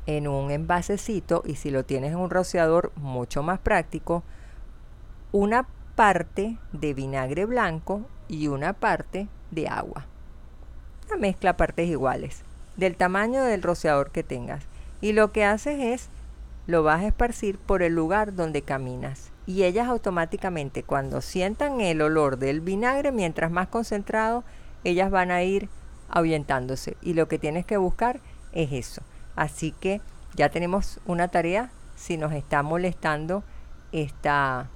en 0.06 0.28
un 0.28 0.52
envasecito 0.52 1.44
y 1.46 1.56
si 1.56 1.70
lo 1.70 1.86
tienes 1.86 2.12
en 2.12 2.18
un 2.18 2.30
rociador 2.30 2.92
mucho 2.96 3.44
más 3.44 3.60
práctico, 3.60 4.24
una 5.32 5.68
parte 5.96 6.58
de 6.74 6.94
vinagre 6.94 7.46
blanco 7.46 8.02
y 8.28 8.48
una 8.48 8.74
parte 8.74 9.28
de 9.52 9.68
agua 9.68 10.08
mezcla 11.18 11.58
partes 11.58 11.88
iguales, 11.88 12.44
del 12.78 12.96
tamaño 12.96 13.44
del 13.44 13.64
rociador 13.64 14.12
que 14.12 14.24
tengas. 14.24 14.64
Y 15.02 15.14
lo 15.14 15.32
que 15.32 15.46
haces 15.46 15.80
es, 15.80 16.10
lo 16.68 16.84
vas 16.84 17.02
a 17.02 17.08
esparcir 17.08 17.58
por 17.58 17.84
el 17.84 17.94
lugar 17.94 18.36
donde 18.36 18.62
caminas. 18.62 19.32
Y 19.46 19.64
ellas 19.64 19.88
automáticamente, 19.88 20.84
cuando 20.84 21.22
sientan 21.22 21.82
el 21.82 22.02
olor 22.02 22.38
del 22.38 22.62
vinagre, 22.62 23.12
mientras 23.12 23.52
más 23.52 23.68
concentrado, 23.68 24.44
ellas 24.84 25.10
van 25.10 25.32
a 25.32 25.44
ir 25.44 25.70
ahuyentándose. 26.10 26.98
Y 27.02 27.14
lo 27.14 27.28
que 27.28 27.40
tienes 27.40 27.66
que 27.66 27.78
buscar 27.78 28.20
es 28.52 28.72
eso. 28.72 29.02
Así 29.36 29.72
que 29.72 30.02
ya 30.36 30.50
tenemos 30.50 31.00
una 31.06 31.28
tarea 31.30 31.72
si 31.96 32.18
nos 32.18 32.34
está 32.34 32.64
molestando 32.64 33.44
esta, 33.92 34.70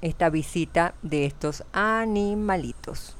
esta 0.00 0.30
visita 0.30 0.94
de 1.02 1.26
estos 1.26 1.64
animalitos. 1.72 3.16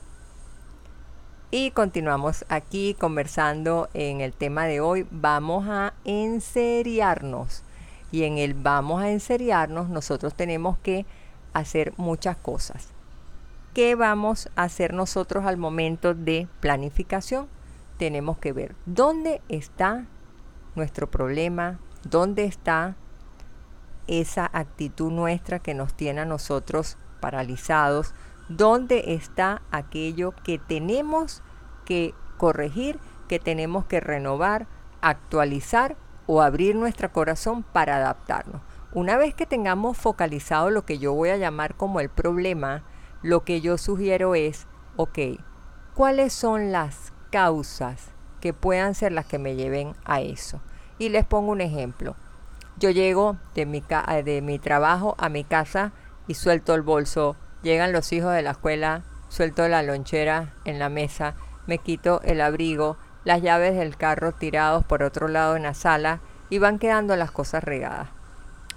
Y 1.57 1.71
continuamos 1.71 2.45
aquí 2.49 2.97
conversando 2.99 3.89
en 3.95 4.21
el 4.21 4.33
tema 4.33 4.65
de 4.65 4.81
hoy. 4.81 5.07
Vamos 5.13 5.69
a 5.69 5.95
enseriarnos. 6.03 7.63
Y 8.11 8.25
en 8.25 8.39
el 8.39 8.55
vamos 8.55 9.01
a 9.01 9.11
enseriarnos 9.13 9.89
nosotros 9.89 10.35
tenemos 10.35 10.79
que 10.79 11.07
hacer 11.53 11.93
muchas 11.97 12.37
cosas. 12.37 12.89
¿Qué 13.73 13.95
vamos 13.95 14.51
a 14.57 14.65
hacer 14.65 14.95
nosotros 14.95 15.47
al 15.47 15.57
momento 15.57 16.13
de 16.13 16.49
planificación? 16.59 17.47
Tenemos 17.99 18.37
que 18.39 18.53
ver 18.53 18.75
dónde 18.85 19.41
está 19.49 20.07
nuestro 20.75 21.09
problema, 21.09 21.79
dónde 22.03 22.47
está 22.47 22.97
esa 24.09 24.51
actitud 24.53 25.13
nuestra 25.13 25.61
que 25.61 25.75
nos 25.75 25.95
tiene 25.95 26.23
a 26.23 26.25
nosotros 26.25 26.97
paralizados, 27.21 28.13
dónde 28.49 29.15
está 29.15 29.63
aquello 29.71 30.35
que 30.45 30.59
tenemos 30.59 31.43
que 31.85 32.15
corregir, 32.37 32.99
que 33.29 33.39
tenemos 33.39 33.85
que 33.87 34.01
renovar, 34.01 34.67
actualizar 35.01 35.97
o 36.27 36.43
abrir 36.43 36.75
nuestro 36.77 37.13
corazón 37.13 37.63
para 37.63 37.97
adaptarnos. 37.97 38.61
Una 38.93 39.17
vez 39.17 39.35
que 39.35 39.47
tengamos 39.47 39.97
focalizado 39.97 40.71
lo 40.71 40.85
que 40.85 40.99
yo 40.99 41.13
voy 41.13 41.31
a 41.31 41.37
llamar 41.37 41.75
como 41.75 42.01
el 42.01 42.09
problema, 42.09 42.85
lo 43.23 43.45
que 43.45 43.61
yo 43.61 43.79
sugiero 43.79 44.35
es, 44.35 44.67
ok, 44.97 45.19
¿cuáles 45.95 46.33
son 46.33 46.71
las 46.71 47.13
causas 47.31 48.11
que 48.41 48.53
puedan 48.53 48.95
ser 48.95 49.13
las 49.13 49.27
que 49.27 49.39
me 49.39 49.57
lleven 49.57 49.95
a 50.05 50.21
eso? 50.21 50.61
Y 50.99 51.09
les 51.09 51.25
pongo 51.25 51.51
un 51.51 51.61
ejemplo. 51.61 52.15
Yo 52.79 52.91
llego 52.91 53.37
de 53.55 53.67
mi, 53.67 53.83
de 54.25 54.43
mi 54.43 54.59
trabajo 54.59 55.15
a 55.19 55.29
mi 55.29 55.45
casa 55.45 55.93
y 56.27 56.35
suelto 56.35 56.75
el 56.75 56.83
bolso 56.83 57.37
Llegan 57.65 57.93
los 57.93 58.13
hijos 58.13 58.35
de 58.35 58.43
la 58.43 58.51
escuela, 58.51 59.05
suelto 59.31 59.67
la 59.69 59.83
lonchera 59.83 60.53
en 60.67 60.79
la 60.79 60.91
mesa, 60.91 61.35
me 61.67 61.79
quito 61.79 62.21
el 62.23 62.43
abrigo, 62.43 62.99
las 63.25 63.41
llaves 63.41 63.75
del 63.75 63.97
carro 63.97 64.33
tirados 64.33 64.85
por 64.85 65.03
otro 65.03 65.29
lado 65.29 65.57
en 65.57 65.63
la 65.63 65.73
sala 65.73 66.21
y 66.51 66.59
van 66.59 66.79
quedando 66.79 67.17
las 67.17 67.31
cosas 67.31 67.65
regadas. 67.65 68.11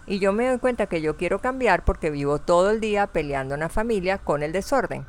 Y 0.06 0.20
yo 0.20 0.32
me 0.32 0.48
doy 0.48 0.58
cuenta 0.58 0.86
que 0.86 1.02
yo 1.02 1.18
quiero 1.18 1.42
cambiar 1.42 1.84
porque 1.84 2.10
vivo 2.10 2.40
todo 2.40 2.72
el 2.72 2.80
día 2.80 3.08
peleando 3.08 3.56
en 3.56 3.60
la 3.60 3.68
familia 3.68 4.20
con 4.20 4.42
el 4.42 4.54
desorden. 4.54 5.06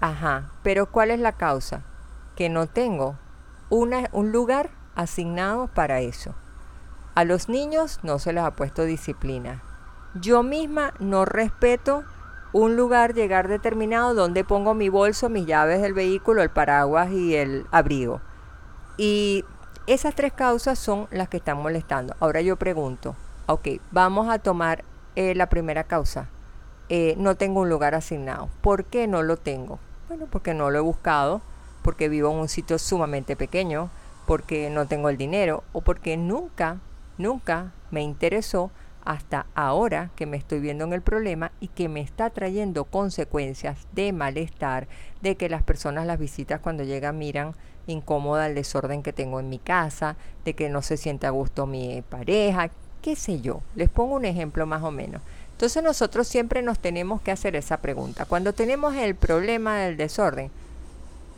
Ajá, 0.00 0.50
pero 0.64 0.90
¿cuál 0.90 1.12
es 1.12 1.20
la 1.20 1.30
causa? 1.36 1.82
Que 2.34 2.48
no 2.48 2.66
tengo 2.66 3.16
una, 3.70 4.08
un 4.10 4.32
lugar 4.32 4.70
asignado 4.96 5.68
para 5.68 6.00
eso. 6.00 6.34
A 7.14 7.22
los 7.22 7.48
niños 7.48 8.00
no 8.02 8.18
se 8.18 8.32
les 8.32 8.42
ha 8.42 8.50
puesto 8.50 8.82
disciplina. 8.82 9.62
Yo 10.14 10.42
misma 10.42 10.92
no 10.98 11.24
respeto 11.24 12.04
un 12.52 12.76
lugar 12.76 13.14
llegar 13.14 13.48
determinado 13.48 14.14
donde 14.14 14.44
pongo 14.44 14.74
mi 14.74 14.88
bolso, 14.88 15.28
mis 15.28 15.46
llaves 15.46 15.82
del 15.82 15.94
vehículo, 15.94 16.42
el 16.42 16.50
paraguas 16.50 17.10
y 17.10 17.34
el 17.34 17.66
abrigo. 17.70 18.20
Y 18.96 19.44
esas 19.86 20.14
tres 20.14 20.32
causas 20.32 20.78
son 20.78 21.06
las 21.10 21.28
que 21.28 21.36
están 21.36 21.58
molestando. 21.58 22.16
Ahora 22.20 22.40
yo 22.40 22.56
pregunto, 22.56 23.14
ok, 23.46 23.68
vamos 23.90 24.28
a 24.28 24.38
tomar 24.38 24.84
eh, 25.14 25.34
la 25.34 25.48
primera 25.48 25.84
causa. 25.84 26.28
Eh, 26.88 27.14
no 27.18 27.36
tengo 27.36 27.60
un 27.60 27.68
lugar 27.68 27.94
asignado. 27.94 28.48
¿Por 28.60 28.84
qué 28.84 29.06
no 29.06 29.22
lo 29.22 29.36
tengo? 29.36 29.78
Bueno, 30.08 30.26
porque 30.30 30.54
no 30.54 30.70
lo 30.70 30.78
he 30.78 30.82
buscado, 30.82 31.42
porque 31.82 32.08
vivo 32.08 32.30
en 32.30 32.38
un 32.38 32.48
sitio 32.48 32.78
sumamente 32.78 33.36
pequeño, 33.36 33.90
porque 34.26 34.70
no 34.70 34.86
tengo 34.86 35.08
el 35.08 35.16
dinero 35.16 35.62
o 35.72 35.80
porque 35.80 36.16
nunca, 36.16 36.78
nunca 37.18 37.72
me 37.90 38.02
interesó 38.02 38.70
hasta 39.06 39.46
ahora 39.54 40.10
que 40.16 40.26
me 40.26 40.36
estoy 40.36 40.58
viendo 40.60 40.84
en 40.84 40.92
el 40.92 41.00
problema 41.00 41.52
y 41.60 41.68
que 41.68 41.88
me 41.88 42.00
está 42.00 42.28
trayendo 42.28 42.84
consecuencias 42.84 43.78
de 43.92 44.12
malestar, 44.12 44.88
de 45.22 45.36
que 45.36 45.48
las 45.48 45.62
personas 45.62 46.06
las 46.06 46.18
visitas 46.18 46.60
cuando 46.60 46.82
llegan 46.84 47.16
miran 47.16 47.54
incómoda 47.86 48.48
el 48.48 48.56
desorden 48.56 49.04
que 49.04 49.12
tengo 49.12 49.38
en 49.38 49.48
mi 49.48 49.60
casa, 49.60 50.16
de 50.44 50.54
que 50.54 50.68
no 50.68 50.82
se 50.82 50.96
siente 50.96 51.26
a 51.28 51.30
gusto 51.30 51.66
mi 51.66 52.02
pareja, 52.02 52.70
qué 53.00 53.14
sé 53.14 53.40
yo. 53.40 53.60
Les 53.76 53.88
pongo 53.88 54.16
un 54.16 54.24
ejemplo 54.24 54.66
más 54.66 54.82
o 54.82 54.90
menos. 54.90 55.22
Entonces 55.52 55.84
nosotros 55.84 56.26
siempre 56.26 56.60
nos 56.62 56.80
tenemos 56.80 57.22
que 57.22 57.30
hacer 57.30 57.54
esa 57.54 57.76
pregunta. 57.78 58.24
Cuando 58.24 58.52
tenemos 58.52 58.96
el 58.96 59.14
problema 59.14 59.76
del 59.78 59.96
desorden, 59.96 60.50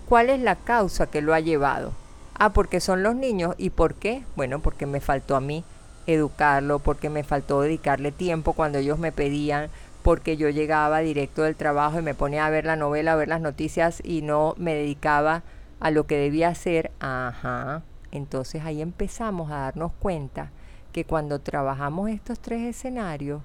¿cuál 0.09 0.31
es 0.31 0.41
la 0.41 0.57
causa 0.57 1.07
que 1.07 1.21
lo 1.21 1.35
ha 1.35 1.41
llevado? 1.41 1.93
Ah, 2.35 2.55
porque 2.55 2.81
son 2.81 3.03
los 3.03 3.15
niños. 3.15 3.55
¿Y 3.59 3.71
por 3.71 3.95
qué? 3.95 4.25
Bueno, 4.37 4.61
porque 4.61 4.87
me 4.87 5.01
faltó 5.01 5.37
a 5.37 5.41
mí 5.41 5.65
educarlo, 6.09 6.79
porque 6.79 7.11
me 7.11 7.23
faltó 7.23 7.61
dedicarle 7.61 8.13
tiempo 8.13 8.55
cuando 8.55 8.79
ellos 8.79 8.99
me 8.99 9.13
pedían, 9.13 9.69
porque 10.03 10.39
yo 10.39 10.49
llegaba 10.49 11.01
directo 11.01 11.43
del 11.43 11.55
trabajo 11.55 11.99
y 11.99 12.03
me 12.03 12.15
ponía 12.15 12.47
a 12.47 12.51
ver 12.51 12.65
la 12.65 12.77
novela, 12.77 13.13
a 13.13 13.17
ver 13.17 13.29
las 13.29 13.43
noticias 13.43 14.01
y 14.03 14.23
no 14.23 14.55
me 14.57 14.75
dedicaba 14.75 15.43
a 15.81 15.91
lo 15.91 16.07
que 16.07 16.17
debía 16.17 16.49
hacer. 16.49 16.91
Ajá. 16.99 17.83
Entonces 18.11 18.65
ahí 18.65 18.81
empezamos 18.81 19.51
a 19.51 19.59
darnos 19.59 19.93
cuenta 19.99 20.51
que 20.93 21.05
cuando 21.05 21.41
trabajamos 21.41 22.09
estos 22.09 22.41
tres 22.41 22.63
escenarios, 22.63 23.43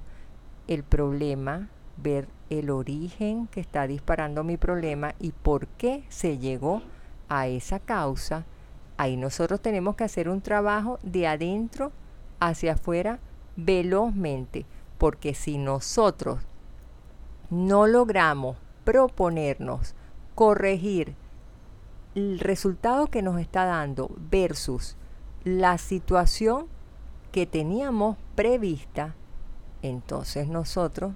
el 0.70 0.84
problema, 0.84 1.67
ver 1.98 2.27
el 2.50 2.70
origen 2.70 3.48
que 3.48 3.60
está 3.60 3.88
disparando 3.88 4.46
mi 4.46 4.55
problema 4.55 5.15
y 5.20 5.32
por 5.32 5.67
qué 5.67 6.05
se 6.08 6.38
llegó 6.38 6.82
a 7.27 7.48
esa 7.48 7.79
causa, 7.79 8.46
ahí 8.96 9.17
nosotros 9.17 9.60
tenemos 9.60 9.98
que 9.98 10.05
hacer 10.05 10.29
un 10.29 10.39
trabajo 10.39 11.00
de 11.03 11.27
adentro 11.27 11.91
hacia 12.40 12.74
afuera 12.74 13.20
velozmente, 13.56 14.66
porque 14.98 15.34
si 15.34 15.58
nosotros 15.58 16.40
no 17.50 17.88
logramos 17.88 18.58
proponernos 18.84 19.96
corregir 20.36 21.16
el 22.16 22.40
resultado 22.40 23.08
que 23.08 23.22
nos 23.22 23.40
está 23.40 23.66
dando 23.66 24.12
versus 24.30 24.96
la 25.44 25.78
situación 25.78 26.68
que 27.32 27.46
teníamos 27.46 28.18
prevista, 28.36 29.16
entonces 29.82 30.48
nosotros 30.48 31.13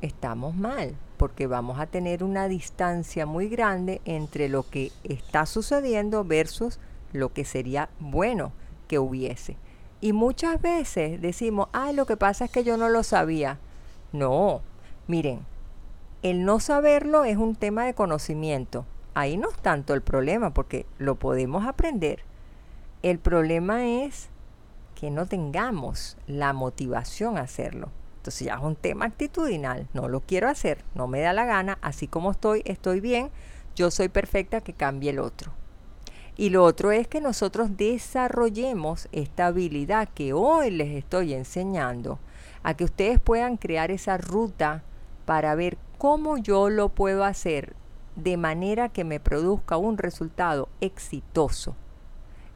estamos 0.00 0.56
mal, 0.56 0.96
porque 1.16 1.46
vamos 1.46 1.78
a 1.78 1.86
tener 1.86 2.24
una 2.24 2.48
distancia 2.48 3.26
muy 3.26 3.48
grande 3.48 4.00
entre 4.04 4.48
lo 4.48 4.68
que 4.68 4.90
está 5.04 5.46
sucediendo 5.46 6.24
versus 6.24 6.80
lo 7.12 7.32
que 7.32 7.44
sería 7.44 7.90
bueno 8.00 8.52
que 8.88 8.98
hubiese. 8.98 9.56
Y 10.02 10.12
muchas 10.12 10.60
veces 10.60 11.22
decimos, 11.22 11.68
ay, 11.72 11.94
lo 11.94 12.06
que 12.06 12.16
pasa 12.16 12.46
es 12.46 12.50
que 12.50 12.64
yo 12.64 12.76
no 12.76 12.88
lo 12.88 13.04
sabía. 13.04 13.60
No, 14.12 14.60
miren, 15.06 15.46
el 16.22 16.44
no 16.44 16.58
saberlo 16.58 17.24
es 17.24 17.36
un 17.36 17.54
tema 17.54 17.84
de 17.84 17.94
conocimiento. 17.94 18.84
Ahí 19.14 19.36
no 19.36 19.48
es 19.48 19.56
tanto 19.58 19.94
el 19.94 20.02
problema, 20.02 20.52
porque 20.52 20.86
lo 20.98 21.14
podemos 21.14 21.68
aprender. 21.68 22.24
El 23.04 23.20
problema 23.20 23.86
es 23.86 24.28
que 24.96 25.12
no 25.12 25.26
tengamos 25.26 26.16
la 26.26 26.52
motivación 26.52 27.38
a 27.38 27.42
hacerlo. 27.42 27.88
Entonces 28.16 28.48
ya 28.48 28.54
es 28.54 28.60
un 28.60 28.74
tema 28.74 29.04
actitudinal. 29.04 29.86
No 29.94 30.08
lo 30.08 30.18
quiero 30.18 30.48
hacer, 30.48 30.82
no 30.96 31.06
me 31.06 31.20
da 31.20 31.32
la 31.32 31.44
gana, 31.44 31.78
así 31.80 32.08
como 32.08 32.32
estoy, 32.32 32.62
estoy 32.64 32.98
bien, 32.98 33.30
yo 33.76 33.92
soy 33.92 34.08
perfecta, 34.08 34.62
que 34.62 34.72
cambie 34.72 35.10
el 35.10 35.20
otro. 35.20 35.52
Y 36.36 36.50
lo 36.50 36.64
otro 36.64 36.92
es 36.92 37.08
que 37.08 37.20
nosotros 37.20 37.76
desarrollemos 37.76 39.08
esta 39.12 39.46
habilidad 39.46 40.08
que 40.08 40.32
hoy 40.32 40.70
les 40.70 40.96
estoy 40.96 41.34
enseñando 41.34 42.18
a 42.62 42.74
que 42.74 42.84
ustedes 42.84 43.20
puedan 43.20 43.56
crear 43.56 43.90
esa 43.90 44.16
ruta 44.16 44.82
para 45.26 45.54
ver 45.54 45.76
cómo 45.98 46.38
yo 46.38 46.70
lo 46.70 46.88
puedo 46.88 47.24
hacer 47.24 47.74
de 48.16 48.36
manera 48.36 48.88
que 48.88 49.04
me 49.04 49.20
produzca 49.20 49.76
un 49.76 49.98
resultado 49.98 50.68
exitoso. 50.80 51.76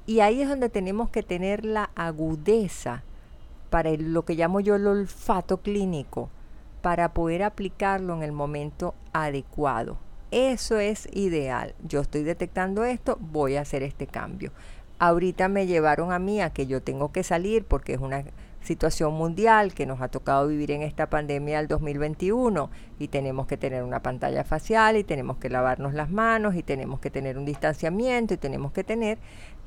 Y 0.07 0.21
ahí 0.21 0.41
es 0.41 0.49
donde 0.49 0.69
tenemos 0.69 1.11
que 1.11 1.23
tener 1.23 1.65
la 1.65 1.91
agudeza 1.95 3.03
para 3.71 3.91
lo 3.93 4.25
que 4.25 4.35
llamo 4.35 4.61
yo 4.61 4.77
el 4.77 4.87
olfato 4.87 5.59
clínico, 5.59 6.31
para 6.81 7.13
poder 7.13 7.43
aplicarlo 7.43 8.15
en 8.15 8.23
el 8.23 8.33
momento 8.33 8.95
adecuado. 9.13 9.99
Eso 10.31 10.79
es 10.79 11.09
ideal. 11.13 11.75
Yo 11.85 12.01
estoy 12.01 12.23
detectando 12.23 12.85
esto, 12.85 13.17
voy 13.21 13.57
a 13.57 13.61
hacer 13.61 13.83
este 13.83 14.07
cambio. 14.07 14.53
Ahorita 14.99 15.49
me 15.49 15.67
llevaron 15.67 16.13
a 16.13 16.19
mí 16.19 16.41
a 16.41 16.51
que 16.51 16.67
yo 16.67 16.83
tengo 16.83 17.13
que 17.13 17.23
salir 17.23 17.65
porque 17.65 17.95
es 17.95 18.01
una 18.01 18.25
situación 18.67 19.15
mundial 19.15 19.73
que 19.73 19.87
nos 19.87 20.03
ha 20.03 20.09
tocado 20.09 20.49
vivir 20.49 20.73
en 20.73 20.83
esta 20.83 21.09
pandemia 21.09 21.59
del 21.59 21.69
2021 21.69 22.71
y 22.99 23.09
tenemos 23.09 23.47
que 23.47 23.57
tener 23.57 23.85
una 23.85 24.03
pantalla 24.03 24.43
facial 24.43 24.97
y 24.97 25.05
tenemos 25.05 25.39
que 25.39 25.49
lavarnos 25.49 25.95
las 25.95 26.11
manos 26.11 26.57
y 26.57 26.63
tenemos 26.63 26.99
que 26.99 27.11
tener 27.11 27.39
un 27.39 27.45
distanciamiento 27.45 28.35
y 28.35 28.39
tenemos 28.39 28.73
que 28.73 28.83
tener, 28.83 29.19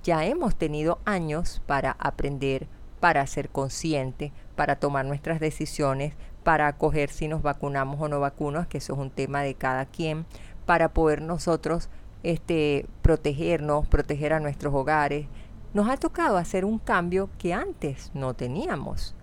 ya 0.04 0.26
hemos 0.26 0.56
tenido 0.56 1.00
años 1.06 1.62
para 1.65 1.91
aprender, 1.91 2.67
para 3.00 3.26
ser 3.26 3.50
consciente, 3.50 4.34
para 4.56 4.76
tomar 4.76 5.06
nuestras 5.06 5.39
decisiones, 5.39 6.13
para 6.43 6.67
acoger 6.67 7.10
si 7.10 7.28
nos 7.28 7.41
vacunamos 7.41 8.02
o 8.02 8.08
no 8.08 8.19
vacunamos, 8.19 8.67
que 8.67 8.80
eso 8.80 8.93
es 8.93 9.00
un 9.00 9.12
tema 9.12 9.41
de 9.41 9.56
cada 9.56 9.86
quien, 9.86 10.26
para 10.70 10.94
poder 10.94 11.24
nosotros 11.24 11.90
este, 12.22 12.86
protegernos, 13.02 13.88
proteger 13.88 14.34
a 14.34 14.40
nuestros 14.40 14.72
hogares. 14.72 15.26
Nos 15.74 15.90
ha 15.90 15.98
tocado 15.98 16.38
hacer 16.38 16.64
un 16.64 16.78
cambio 16.78 17.32
que 17.40 17.56
antes 17.56 18.12
no 18.14 18.36
teníamos. 18.36 19.16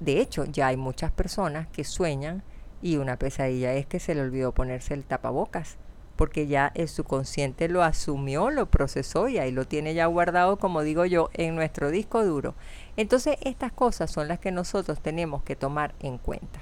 De 0.00 0.20
hecho, 0.20 0.44
ya 0.44 0.66
hay 0.66 0.76
muchas 0.76 1.12
personas 1.12 1.68
que 1.68 1.84
sueñan 1.84 2.42
y 2.82 2.96
una 2.96 3.16
pesadilla 3.16 3.74
es 3.74 3.86
que 3.86 4.00
se 4.00 4.16
le 4.16 4.22
olvidó 4.22 4.50
ponerse 4.50 4.92
el 4.92 5.04
tapabocas, 5.04 5.76
porque 6.16 6.48
ya 6.48 6.72
el 6.74 6.88
subconsciente 6.88 7.68
lo 7.68 7.84
asumió, 7.84 8.50
lo 8.50 8.66
procesó 8.66 9.28
y 9.28 9.38
ahí 9.38 9.52
lo 9.52 9.68
tiene 9.68 9.94
ya 9.94 10.06
guardado, 10.06 10.56
como 10.56 10.82
digo 10.82 11.04
yo, 11.04 11.30
en 11.32 11.54
nuestro 11.54 11.92
disco 11.92 12.24
duro. 12.24 12.56
Entonces, 12.96 13.36
estas 13.42 13.70
cosas 13.70 14.10
son 14.10 14.26
las 14.26 14.40
que 14.40 14.50
nosotros 14.50 15.00
tenemos 15.00 15.44
que 15.44 15.54
tomar 15.54 15.94
en 16.00 16.18
cuenta. 16.18 16.58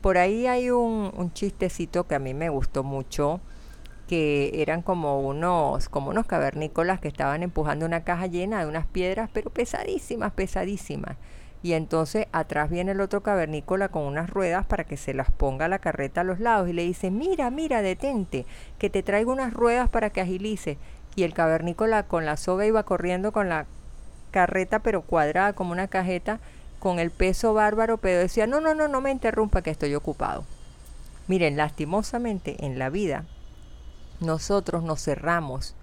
Por 0.00 0.18
ahí 0.18 0.48
hay 0.48 0.70
un, 0.70 1.12
un 1.16 1.32
chistecito 1.32 2.08
que 2.08 2.16
a 2.16 2.18
mí 2.18 2.34
me 2.34 2.48
gustó 2.48 2.82
mucho 2.82 3.40
que 4.08 4.62
eran 4.62 4.82
como 4.82 5.20
unos, 5.20 5.88
como 5.88 6.10
unos 6.10 6.26
cavernícolas 6.26 6.98
que 6.98 7.08
estaban 7.08 7.42
empujando 7.42 7.86
una 7.86 8.04
caja 8.04 8.26
llena 8.26 8.58
de 8.58 8.66
unas 8.66 8.86
piedras, 8.86 9.28
pero 9.32 9.50
pesadísimas, 9.50 10.32
pesadísimas. 10.32 11.16
Y 11.62 11.74
entonces 11.74 12.26
atrás 12.32 12.70
viene 12.70 12.92
el 12.92 13.00
otro 13.00 13.22
cavernícola 13.22 13.88
con 13.88 14.04
unas 14.04 14.30
ruedas 14.30 14.64
para 14.64 14.84
que 14.84 14.96
se 14.96 15.12
las 15.12 15.30
ponga 15.30 15.68
la 15.68 15.78
carreta 15.78 16.22
a 16.22 16.24
los 16.24 16.40
lados 16.40 16.68
y 16.68 16.72
le 16.72 16.84
dice, 16.84 17.10
mira, 17.10 17.50
mira, 17.50 17.82
detente, 17.82 18.46
que 18.78 18.88
te 18.90 19.02
traigo 19.02 19.30
unas 19.30 19.52
ruedas 19.52 19.90
para 19.90 20.10
que 20.10 20.22
agilice. 20.22 20.78
Y 21.14 21.24
el 21.24 21.34
cavernícola 21.34 22.04
con 22.04 22.24
la 22.24 22.36
soga 22.36 22.64
iba 22.64 22.84
corriendo 22.84 23.30
con 23.32 23.48
la 23.48 23.66
carreta 24.30 24.78
pero 24.78 25.02
cuadrada 25.02 25.52
como 25.52 25.72
una 25.72 25.88
cajeta, 25.88 26.40
con 26.78 26.98
el 26.98 27.10
peso 27.10 27.54
bárbaro, 27.54 27.98
pero 27.98 28.20
decía, 28.20 28.46
no, 28.46 28.60
no, 28.60 28.74
no, 28.74 28.88
no 28.88 29.00
me 29.00 29.10
interrumpa 29.10 29.62
que 29.62 29.70
estoy 29.70 29.94
ocupado. 29.94 30.44
Miren, 31.26 31.56
lastimosamente 31.56 32.64
en 32.64 32.78
la 32.78 32.88
vida 32.88 33.24
nosotros 34.20 34.82
nos 34.82 35.02
cerramos 35.02 35.74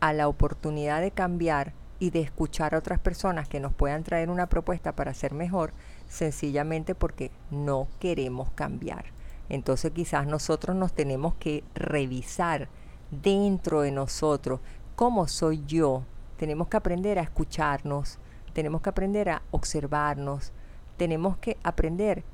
a 0.00 0.12
la 0.12 0.28
oportunidad 0.28 1.00
de 1.00 1.10
cambiar 1.10 1.72
y 1.98 2.10
de 2.10 2.20
escuchar 2.20 2.74
a 2.74 2.78
otras 2.78 2.98
personas 2.98 3.48
que 3.48 3.60
nos 3.60 3.72
puedan 3.72 4.02
traer 4.02 4.30
una 4.30 4.48
propuesta 4.48 4.94
para 4.94 5.14
ser 5.14 5.32
mejor, 5.32 5.72
sencillamente 6.08 6.94
porque 6.94 7.30
no 7.50 7.88
queremos 8.00 8.50
cambiar. 8.50 9.06
Entonces 9.48 9.92
quizás 9.92 10.26
nosotros 10.26 10.76
nos 10.76 10.92
tenemos 10.92 11.34
que 11.34 11.64
revisar 11.74 12.68
dentro 13.10 13.82
de 13.82 13.92
nosotros 13.92 14.60
cómo 14.96 15.28
soy 15.28 15.62
yo. 15.66 16.02
Tenemos 16.36 16.68
que 16.68 16.76
aprender 16.76 17.18
a 17.18 17.22
escucharnos, 17.22 18.18
tenemos 18.52 18.82
que 18.82 18.90
aprender 18.90 19.28
a 19.28 19.42
observarnos, 19.50 20.52
tenemos 20.96 21.36
que 21.38 21.56
aprender 21.62 22.24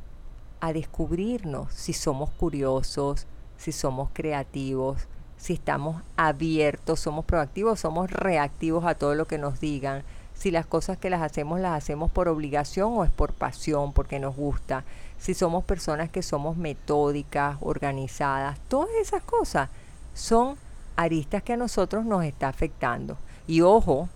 a 0.61 0.73
descubrirnos 0.73 1.73
si 1.73 1.92
somos 1.92 2.31
curiosos, 2.31 3.27
si 3.57 3.73
somos 3.73 4.11
creativos, 4.12 5.09
si 5.40 5.55
estamos 5.55 6.03
abiertos, 6.18 7.00
somos 7.00 7.24
proactivos, 7.24 7.81
somos 7.81 8.11
reactivos 8.11 8.85
a 8.85 8.94
todo 8.94 9.14
lo 9.14 9.26
que 9.26 9.38
nos 9.38 9.59
digan, 9.59 10.03
si 10.35 10.50
las 10.50 10.66
cosas 10.66 10.98
que 10.98 11.09
las 11.09 11.22
hacemos 11.22 11.61
las 11.61 11.72
hacemos 11.72 12.11
por 12.11 12.29
obligación 12.29 12.92
o 12.92 13.05
es 13.05 13.11
por 13.11 13.33
pasión, 13.33 13.94
porque 13.94 14.18
nos 14.18 14.37
gusta, 14.37 14.85
si 15.18 15.33
somos 15.33 15.64
personas 15.64 16.11
que 16.11 16.22
somos 16.22 16.59
metódicas, 16.59 17.57
organizadas, 17.61 18.59
todas 18.68 18.90
esas 19.00 19.22
cosas 19.22 19.70
son 20.12 20.57
aristas 20.96 21.42
que 21.42 21.55
a 21.55 21.57
nosotros 21.57 22.05
nos 22.05 22.22
está 22.24 22.48
afectando. 22.48 23.16
Y 23.46 23.62
ojo, 23.62 24.11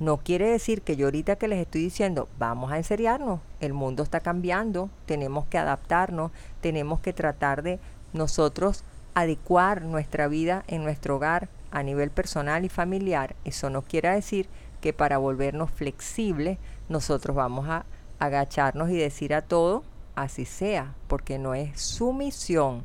no 0.00 0.18
quiere 0.18 0.50
decir 0.50 0.82
que 0.82 0.96
yo 0.96 1.06
ahorita 1.06 1.36
que 1.36 1.48
les 1.48 1.60
estoy 1.60 1.80
diciendo, 1.80 2.28
vamos 2.38 2.72
a 2.72 2.76
enseriarnos, 2.76 3.40
el 3.60 3.72
mundo 3.72 4.02
está 4.02 4.20
cambiando, 4.20 4.90
tenemos 5.06 5.46
que 5.46 5.56
adaptarnos, 5.56 6.30
tenemos 6.60 7.00
que 7.00 7.14
tratar 7.14 7.62
de 7.62 7.80
nosotros 8.12 8.84
adecuar 9.20 9.82
nuestra 9.82 10.28
vida 10.28 10.62
en 10.68 10.84
nuestro 10.84 11.16
hogar 11.16 11.48
a 11.70 11.82
nivel 11.82 12.10
personal 12.10 12.64
y 12.64 12.68
familiar, 12.68 13.34
eso 13.44 13.68
no 13.68 13.82
quiere 13.82 14.10
decir 14.10 14.48
que 14.80 14.92
para 14.92 15.18
volvernos 15.18 15.72
flexibles 15.72 16.58
nosotros 16.88 17.34
vamos 17.34 17.68
a 17.68 17.84
agacharnos 18.20 18.90
y 18.90 18.96
decir 18.96 19.34
a 19.34 19.42
todo, 19.42 19.82
así 20.14 20.44
sea, 20.44 20.94
porque 21.08 21.38
no 21.38 21.54
es 21.54 21.80
sumisión, 21.80 22.84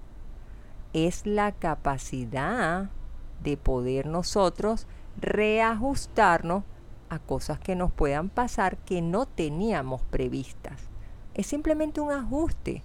es 0.94 1.26
la 1.26 1.52
capacidad 1.52 2.90
de 3.44 3.56
poder 3.56 4.08
nosotros 4.08 4.88
reajustarnos 5.20 6.64
a 7.10 7.20
cosas 7.20 7.60
que 7.60 7.76
nos 7.76 7.92
puedan 7.92 8.30
pasar 8.30 8.78
que 8.78 9.04
no 9.04 9.28
teníamos 9.28 10.02
previstas. 10.02 10.80
Es 11.36 11.46
simplemente 11.46 12.02
un 12.02 12.12
ajuste 12.12 12.82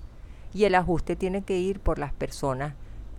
y 0.52 0.64
el 0.64 0.74
ajuste 0.74 1.16
tiene 1.16 1.42
que 1.42 1.58
ir 1.58 1.80
por 1.80 1.98
las 1.98 2.12
personas 2.12 2.74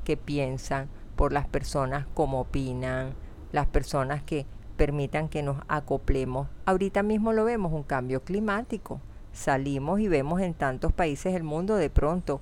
que 0.10 0.18
piensan, 0.18 0.90
por 1.16 1.32
las 1.32 1.46
personas 1.46 2.08
como 2.16 2.40
opinan, 2.40 3.14
las 3.52 3.68
personas 3.68 4.24
que 4.24 4.48
permitan 4.76 5.30
que 5.30 5.44
nos 5.44 5.58
acoplemos. 5.68 6.48
Ahorita 6.66 7.04
mismo 7.04 7.32
lo 7.32 7.46
vemos, 7.46 7.72
un 7.72 7.84
cambio 7.84 8.24
climático. 8.24 9.02
Salimos 9.34 10.00
y 10.00 10.08
vemos 10.08 10.42
en 10.42 10.56
tantos 10.56 10.94
países 10.94 11.34
del 11.34 11.44
mundo 11.44 11.76
de 11.76 11.92
pronto 11.92 12.42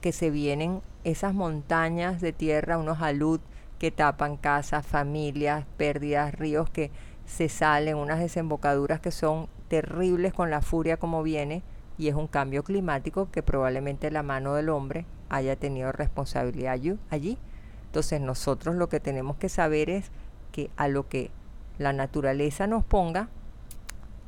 que 0.00 0.10
se 0.10 0.30
vienen 0.30 0.82
esas 1.04 1.32
montañas 1.32 2.20
de 2.20 2.32
tierra, 2.32 2.76
unos 2.76 3.00
alud 3.00 3.38
que 3.78 3.92
tapan 3.92 4.36
casas, 4.36 4.84
familias, 4.84 5.64
pérdidas, 5.76 6.34
ríos 6.34 6.68
que 6.68 6.90
se 7.24 7.48
salen, 7.48 7.98
unas 7.98 8.18
desembocaduras 8.18 8.98
que 8.98 9.12
son 9.12 9.46
terribles 9.68 10.34
con 10.34 10.50
la 10.50 10.60
furia 10.60 10.96
como 10.96 11.22
viene, 11.22 11.62
y 11.98 12.08
es 12.08 12.14
un 12.14 12.26
cambio 12.26 12.62
climático 12.62 13.30
que 13.30 13.42
probablemente 13.42 14.10
la 14.10 14.22
mano 14.22 14.54
del 14.54 14.68
hombre 14.68 15.06
haya 15.28 15.56
tenido 15.56 15.92
responsabilidad 15.92 16.78
allí. 17.10 17.38
Entonces 17.86 18.20
nosotros 18.20 18.74
lo 18.74 18.88
que 18.88 19.00
tenemos 19.00 19.36
que 19.36 19.48
saber 19.48 19.88
es 19.90 20.10
que 20.52 20.70
a 20.76 20.88
lo 20.88 21.08
que 21.08 21.30
la 21.78 21.92
naturaleza 21.92 22.66
nos 22.66 22.84
ponga, 22.84 23.28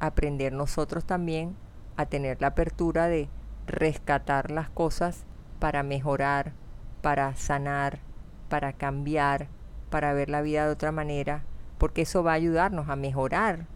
aprender 0.00 0.52
nosotros 0.52 1.04
también 1.04 1.56
a 1.96 2.06
tener 2.06 2.40
la 2.40 2.48
apertura 2.48 3.08
de 3.08 3.28
rescatar 3.66 4.50
las 4.50 4.70
cosas 4.70 5.24
para 5.58 5.82
mejorar, 5.82 6.52
para 7.02 7.34
sanar, 7.34 7.98
para 8.48 8.72
cambiar, 8.72 9.48
para 9.90 10.12
ver 10.12 10.30
la 10.30 10.42
vida 10.42 10.64
de 10.64 10.72
otra 10.72 10.92
manera, 10.92 11.42
porque 11.78 12.02
eso 12.02 12.22
va 12.22 12.32
a 12.32 12.34
ayudarnos 12.34 12.88
a 12.88 12.96
mejorar 12.96 13.66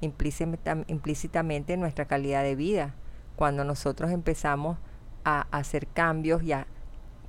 implícitamente 0.00 1.76
nuestra 1.76 2.06
calidad 2.06 2.42
de 2.42 2.56
vida. 2.56 2.94
Cuando 3.36 3.64
nosotros 3.64 4.10
empezamos 4.10 4.78
a 5.24 5.46
hacer 5.50 5.86
cambios 5.86 6.42
y 6.42 6.52
a 6.52 6.66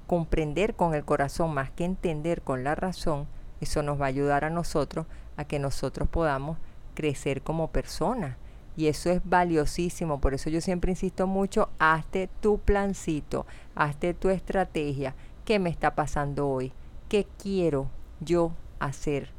comprender 0.07 0.75
con 0.75 0.93
el 0.93 1.05
corazón 1.05 1.53
más 1.53 1.71
que 1.71 1.85
entender 1.85 2.41
con 2.41 2.63
la 2.63 2.75
razón, 2.75 3.27
eso 3.61 3.81
nos 3.81 3.99
va 3.99 4.05
a 4.05 4.09
ayudar 4.09 4.43
a 4.45 4.49
nosotros 4.49 5.05
a 5.37 5.45
que 5.45 5.59
nosotros 5.59 6.09
podamos 6.09 6.57
crecer 6.93 7.41
como 7.41 7.69
personas. 7.69 8.35
Y 8.75 8.87
eso 8.87 9.11
es 9.11 9.21
valiosísimo, 9.23 10.19
por 10.19 10.33
eso 10.33 10.49
yo 10.49 10.59
siempre 10.59 10.91
insisto 10.91 11.27
mucho, 11.27 11.69
hazte 11.77 12.29
tu 12.41 12.57
plancito, 12.57 13.45
hazte 13.75 14.15
tu 14.15 14.29
estrategia, 14.29 15.13
¿qué 15.45 15.59
me 15.59 15.69
está 15.69 15.93
pasando 15.93 16.49
hoy? 16.49 16.73
¿Qué 17.07 17.27
quiero 17.37 17.87
yo 18.19 18.51
hacer? 18.79 19.29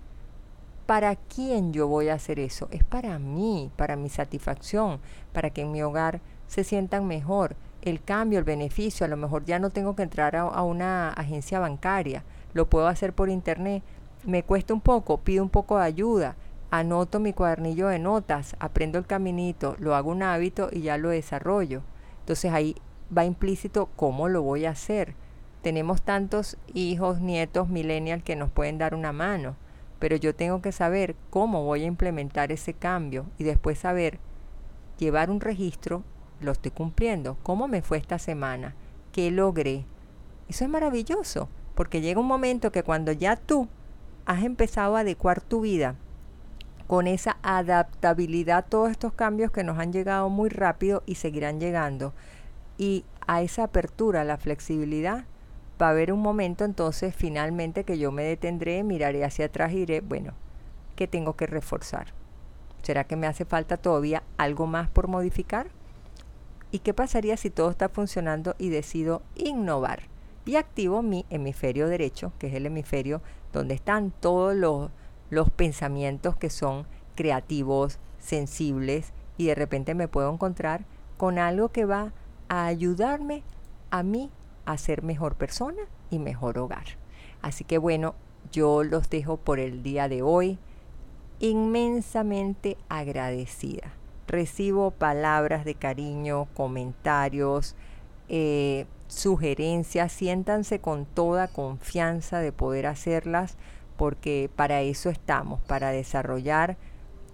¿Para 0.86 1.16
quién 1.16 1.72
yo 1.72 1.88
voy 1.88 2.10
a 2.10 2.14
hacer 2.14 2.38
eso? 2.38 2.68
Es 2.70 2.84
para 2.84 3.18
mí, 3.18 3.72
para 3.76 3.96
mi 3.96 4.08
satisfacción, 4.08 5.00
para 5.32 5.50
que 5.50 5.62
en 5.62 5.72
mi 5.72 5.82
hogar 5.82 6.20
se 6.54 6.64
sientan 6.64 7.06
mejor. 7.06 7.56
El 7.82 8.02
cambio, 8.02 8.38
el 8.38 8.44
beneficio, 8.44 9.04
a 9.04 9.08
lo 9.08 9.16
mejor 9.16 9.44
ya 9.44 9.58
no 9.58 9.70
tengo 9.70 9.94
que 9.94 10.02
entrar 10.02 10.36
a, 10.36 10.62
una 10.62 11.10
agencia 11.10 11.58
bancaria, 11.58 12.24
lo 12.54 12.70
puedo 12.70 12.86
hacer 12.88 13.12
por 13.12 13.28
internet. 13.28 13.82
Me 14.24 14.42
cuesta 14.42 14.72
un 14.72 14.80
poco, 14.80 15.18
pido 15.18 15.42
un 15.42 15.50
poco 15.50 15.78
de 15.78 15.84
ayuda, 15.84 16.36
anoto 16.70 17.20
mi 17.20 17.32
cuadernillo 17.32 17.88
de 17.88 17.98
notas, 17.98 18.56
aprendo 18.58 18.98
el 18.98 19.06
caminito, 19.06 19.76
lo 19.78 19.94
hago 19.94 20.10
un 20.10 20.22
hábito 20.22 20.68
y 20.72 20.80
ya 20.80 20.96
lo 20.96 21.10
desarrollo. 21.10 21.82
Entonces 22.20 22.52
ahí 22.52 22.76
va 23.16 23.24
implícito 23.24 23.90
cómo 23.96 24.28
lo 24.28 24.42
voy 24.42 24.64
a 24.64 24.70
hacer. 24.70 25.14
Tenemos 25.60 26.02
tantos 26.02 26.56
hijos, 26.72 27.20
nietos, 27.20 27.68
millennials 27.68 28.22
que 28.22 28.36
nos 28.36 28.50
pueden 28.50 28.78
dar 28.78 28.94
una 28.94 29.12
mano 29.12 29.56
pero 30.04 30.16
yo 30.16 30.34
tengo 30.34 30.60
que 30.60 30.70
saber 30.70 31.16
cómo 31.30 31.64
voy 31.64 31.84
a 31.84 31.86
implementar 31.86 32.52
ese 32.52 32.74
cambio 32.74 33.24
y 33.38 33.44
después 33.44 33.78
saber 33.78 34.18
llevar 34.98 35.30
un 35.30 35.40
registro, 35.40 36.02
lo 36.40 36.52
estoy 36.52 36.70
cumpliendo, 36.70 37.36
cómo 37.42 37.68
me 37.68 37.82
fue 37.82 37.98
esta 37.98 38.18
semana, 38.18 38.74
qué 39.12 39.30
logré. 39.30 39.84
Eso 40.48 40.64
es 40.64 40.70
maravilloso, 40.70 41.48
porque 41.74 42.00
llega 42.00 42.20
un 42.20 42.26
momento 42.26 42.72
que 42.72 42.82
cuando 42.82 43.12
ya 43.12 43.36
tú 43.36 43.68
has 44.26 44.42
empezado 44.42 44.96
a 44.96 45.00
adecuar 45.00 45.40
tu 45.40 45.60
vida 45.60 45.96
con 46.86 47.06
esa 47.06 47.38
adaptabilidad 47.42 48.58
a 48.58 48.62
todos 48.62 48.90
estos 48.90 49.12
cambios 49.12 49.50
que 49.50 49.64
nos 49.64 49.78
han 49.78 49.92
llegado 49.92 50.28
muy 50.28 50.50
rápido 50.50 51.02
y 51.06 51.14
seguirán 51.14 51.60
llegando, 51.60 52.12
y 52.76 53.04
a 53.26 53.42
esa 53.42 53.64
apertura, 53.64 54.24
la 54.24 54.36
flexibilidad, 54.36 55.24
va 55.80 55.88
a 55.88 55.90
haber 55.90 56.12
un 56.12 56.20
momento 56.20 56.64
entonces 56.64 57.14
finalmente 57.14 57.84
que 57.84 57.98
yo 57.98 58.12
me 58.12 58.22
detendré, 58.22 58.82
miraré 58.84 59.24
hacia 59.24 59.46
atrás 59.46 59.72
y 59.72 59.76
diré, 59.76 60.00
bueno, 60.00 60.34
¿qué 60.94 61.08
tengo 61.08 61.36
que 61.36 61.46
reforzar? 61.46 62.08
¿Será 62.82 63.04
que 63.04 63.16
me 63.16 63.26
hace 63.26 63.44
falta 63.44 63.76
todavía 63.76 64.22
algo 64.36 64.66
más 64.66 64.88
por 64.88 65.08
modificar? 65.08 65.68
¿Y 66.74 66.80
qué 66.80 66.92
pasaría 66.92 67.36
si 67.36 67.50
todo 67.50 67.70
está 67.70 67.88
funcionando 67.88 68.56
y 68.58 68.68
decido 68.68 69.22
innovar? 69.36 70.08
Y 70.44 70.56
activo 70.56 71.02
mi 71.02 71.24
hemisferio 71.30 71.86
derecho, 71.86 72.32
que 72.40 72.48
es 72.48 72.54
el 72.54 72.66
hemisferio 72.66 73.22
donde 73.52 73.74
están 73.74 74.10
todos 74.10 74.56
los, 74.56 74.90
los 75.30 75.50
pensamientos 75.50 76.36
que 76.36 76.50
son 76.50 76.88
creativos, 77.14 78.00
sensibles, 78.18 79.12
y 79.36 79.46
de 79.46 79.54
repente 79.54 79.94
me 79.94 80.08
puedo 80.08 80.32
encontrar 80.32 80.84
con 81.16 81.38
algo 81.38 81.68
que 81.68 81.84
va 81.84 82.12
a 82.48 82.66
ayudarme 82.66 83.44
a 83.92 84.02
mí 84.02 84.32
a 84.64 84.76
ser 84.76 85.04
mejor 85.04 85.36
persona 85.36 85.82
y 86.10 86.18
mejor 86.18 86.58
hogar. 86.58 86.86
Así 87.40 87.62
que 87.62 87.78
bueno, 87.78 88.16
yo 88.50 88.82
los 88.82 89.08
dejo 89.10 89.36
por 89.36 89.60
el 89.60 89.84
día 89.84 90.08
de 90.08 90.22
hoy 90.22 90.58
inmensamente 91.38 92.76
agradecida. 92.88 93.92
Recibo 94.26 94.90
palabras 94.90 95.64
de 95.64 95.74
cariño, 95.74 96.46
comentarios, 96.54 97.76
eh, 98.28 98.86
sugerencias. 99.08 100.12
Siéntanse 100.12 100.80
con 100.80 101.04
toda 101.06 101.48
confianza 101.48 102.40
de 102.40 102.52
poder 102.52 102.86
hacerlas 102.86 103.56
porque 103.96 104.50
para 104.54 104.80
eso 104.80 105.10
estamos, 105.10 105.60
para 105.62 105.90
desarrollar 105.90 106.76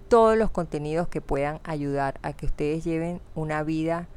todos 0.07 0.37
los 0.37 0.51
contenidos 0.51 1.07
que 1.07 1.21
puedan 1.21 1.59
ayudar 1.63 2.19
a 2.21 2.33
que 2.33 2.45
ustedes 2.45 2.83
lleven 2.83 3.21
una 3.33 3.63
vida 3.63 4.07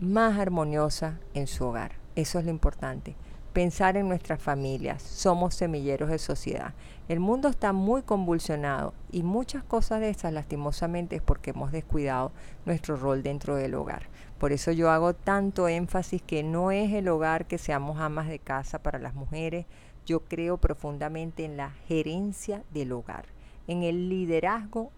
más 0.00 0.38
armoniosa 0.38 1.20
en 1.32 1.46
su 1.46 1.64
hogar. 1.64 1.92
Eso 2.16 2.38
es 2.38 2.44
lo 2.44 2.50
importante. 2.50 3.14
Pensar 3.54 3.96
en 3.96 4.08
nuestras 4.08 4.42
familias. 4.42 5.00
Somos 5.00 5.54
semilleros 5.54 6.10
de 6.10 6.18
sociedad. 6.18 6.74
El 7.06 7.20
mundo 7.20 7.46
está 7.46 7.72
muy 7.72 8.02
convulsionado 8.02 8.94
y 9.12 9.22
muchas 9.22 9.62
cosas 9.62 10.00
de 10.00 10.10
esas 10.10 10.32
lastimosamente 10.32 11.14
es 11.14 11.22
porque 11.22 11.50
hemos 11.50 11.70
descuidado 11.70 12.32
nuestro 12.66 12.96
rol 12.96 13.22
dentro 13.22 13.54
del 13.54 13.76
hogar. 13.76 14.08
Por 14.40 14.50
eso 14.50 14.72
yo 14.72 14.90
hago 14.90 15.14
tanto 15.14 15.68
énfasis 15.68 16.20
que 16.20 16.42
no 16.42 16.72
es 16.72 16.92
el 16.92 17.06
hogar 17.06 17.46
que 17.46 17.58
seamos 17.58 18.00
amas 18.00 18.26
de 18.26 18.40
casa 18.40 18.82
para 18.82 18.98
las 18.98 19.14
mujeres. 19.14 19.66
Yo 20.04 20.24
creo 20.24 20.56
profundamente 20.56 21.44
en 21.44 21.56
la 21.56 21.70
gerencia 21.86 22.64
del 22.72 22.90
hogar, 22.90 23.26
en 23.68 23.84
el 23.84 24.08
liderazgo 24.08 24.90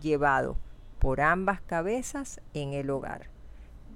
llevado 0.00 0.56
por 1.00 1.20
ambas 1.20 1.60
cabezas 1.62 2.40
en 2.52 2.74
el 2.74 2.90
hogar. 2.90 3.22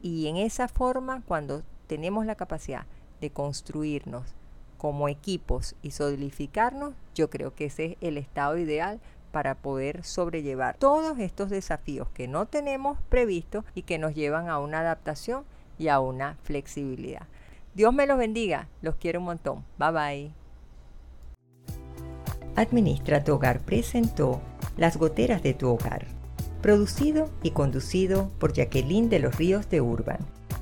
Y 0.02 0.26
en 0.26 0.38
esa 0.38 0.66
forma, 0.66 1.22
cuando 1.24 1.62
tenemos 1.86 2.26
la 2.26 2.34
capacidad 2.34 2.84
de 3.20 3.30
construirnos 3.30 4.34
como 4.76 5.08
equipos 5.08 5.74
y 5.82 5.90
solidificarnos, 5.90 6.94
yo 7.14 7.30
creo 7.30 7.54
que 7.54 7.66
ese 7.66 7.84
es 7.84 7.96
el 8.00 8.16
estado 8.16 8.58
ideal 8.58 9.00
para 9.32 9.56
poder 9.56 10.04
sobrellevar 10.04 10.76
todos 10.78 11.18
estos 11.18 11.50
desafíos 11.50 12.08
que 12.14 12.28
no 12.28 12.46
tenemos 12.46 12.98
previstos 13.08 13.64
y 13.74 13.82
que 13.82 13.98
nos 13.98 14.14
llevan 14.14 14.48
a 14.48 14.58
una 14.58 14.80
adaptación 14.80 15.44
y 15.78 15.88
a 15.88 16.00
una 16.00 16.36
flexibilidad. 16.44 17.26
Dios 17.74 17.92
me 17.92 18.06
los 18.06 18.18
bendiga, 18.18 18.68
los 18.82 18.96
quiero 18.96 19.20
un 19.20 19.26
montón. 19.26 19.64
Bye 19.78 19.90
bye. 19.92 20.32
Administra 22.56 23.22
tu 23.22 23.34
hogar 23.34 23.60
presentó 23.60 24.40
Las 24.76 24.96
goteras 24.96 25.42
de 25.42 25.54
tu 25.54 25.68
hogar 25.68 26.18
producido 26.60 27.30
y 27.42 27.52
conducido 27.52 28.30
por 28.38 28.52
Jacqueline 28.52 29.08
de 29.08 29.20
los 29.20 29.36
Ríos 29.36 29.68
de 29.70 29.80
Urban. 29.80 30.18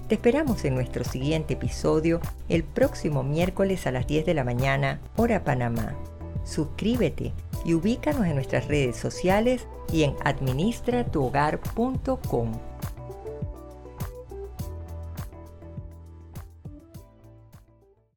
Te 0.09 0.15
esperamos 0.15 0.65
en 0.65 0.75
nuestro 0.77 1.05
siguiente 1.05 1.55
episodio 1.55 2.21
el 2.49 2.63
próximo 2.63 3.25
miércoles 3.25 3.89
a 3.89 3.91
las 3.91 4.07
10 4.07 4.25
de 4.25 4.35
la 4.35 4.45
mañana, 4.45 5.01
hora 5.17 5.43
Panamá. 5.43 5.97
Suscríbete 6.45 7.33
y 7.65 7.75
ubícanos 7.75 8.25
en 8.25 8.37
nuestras 8.37 8.69
redes 8.69 8.97
sociales 8.97 9.67
y 9.93 10.05
en 10.05 10.15
administratuhogar.com. 10.23 12.53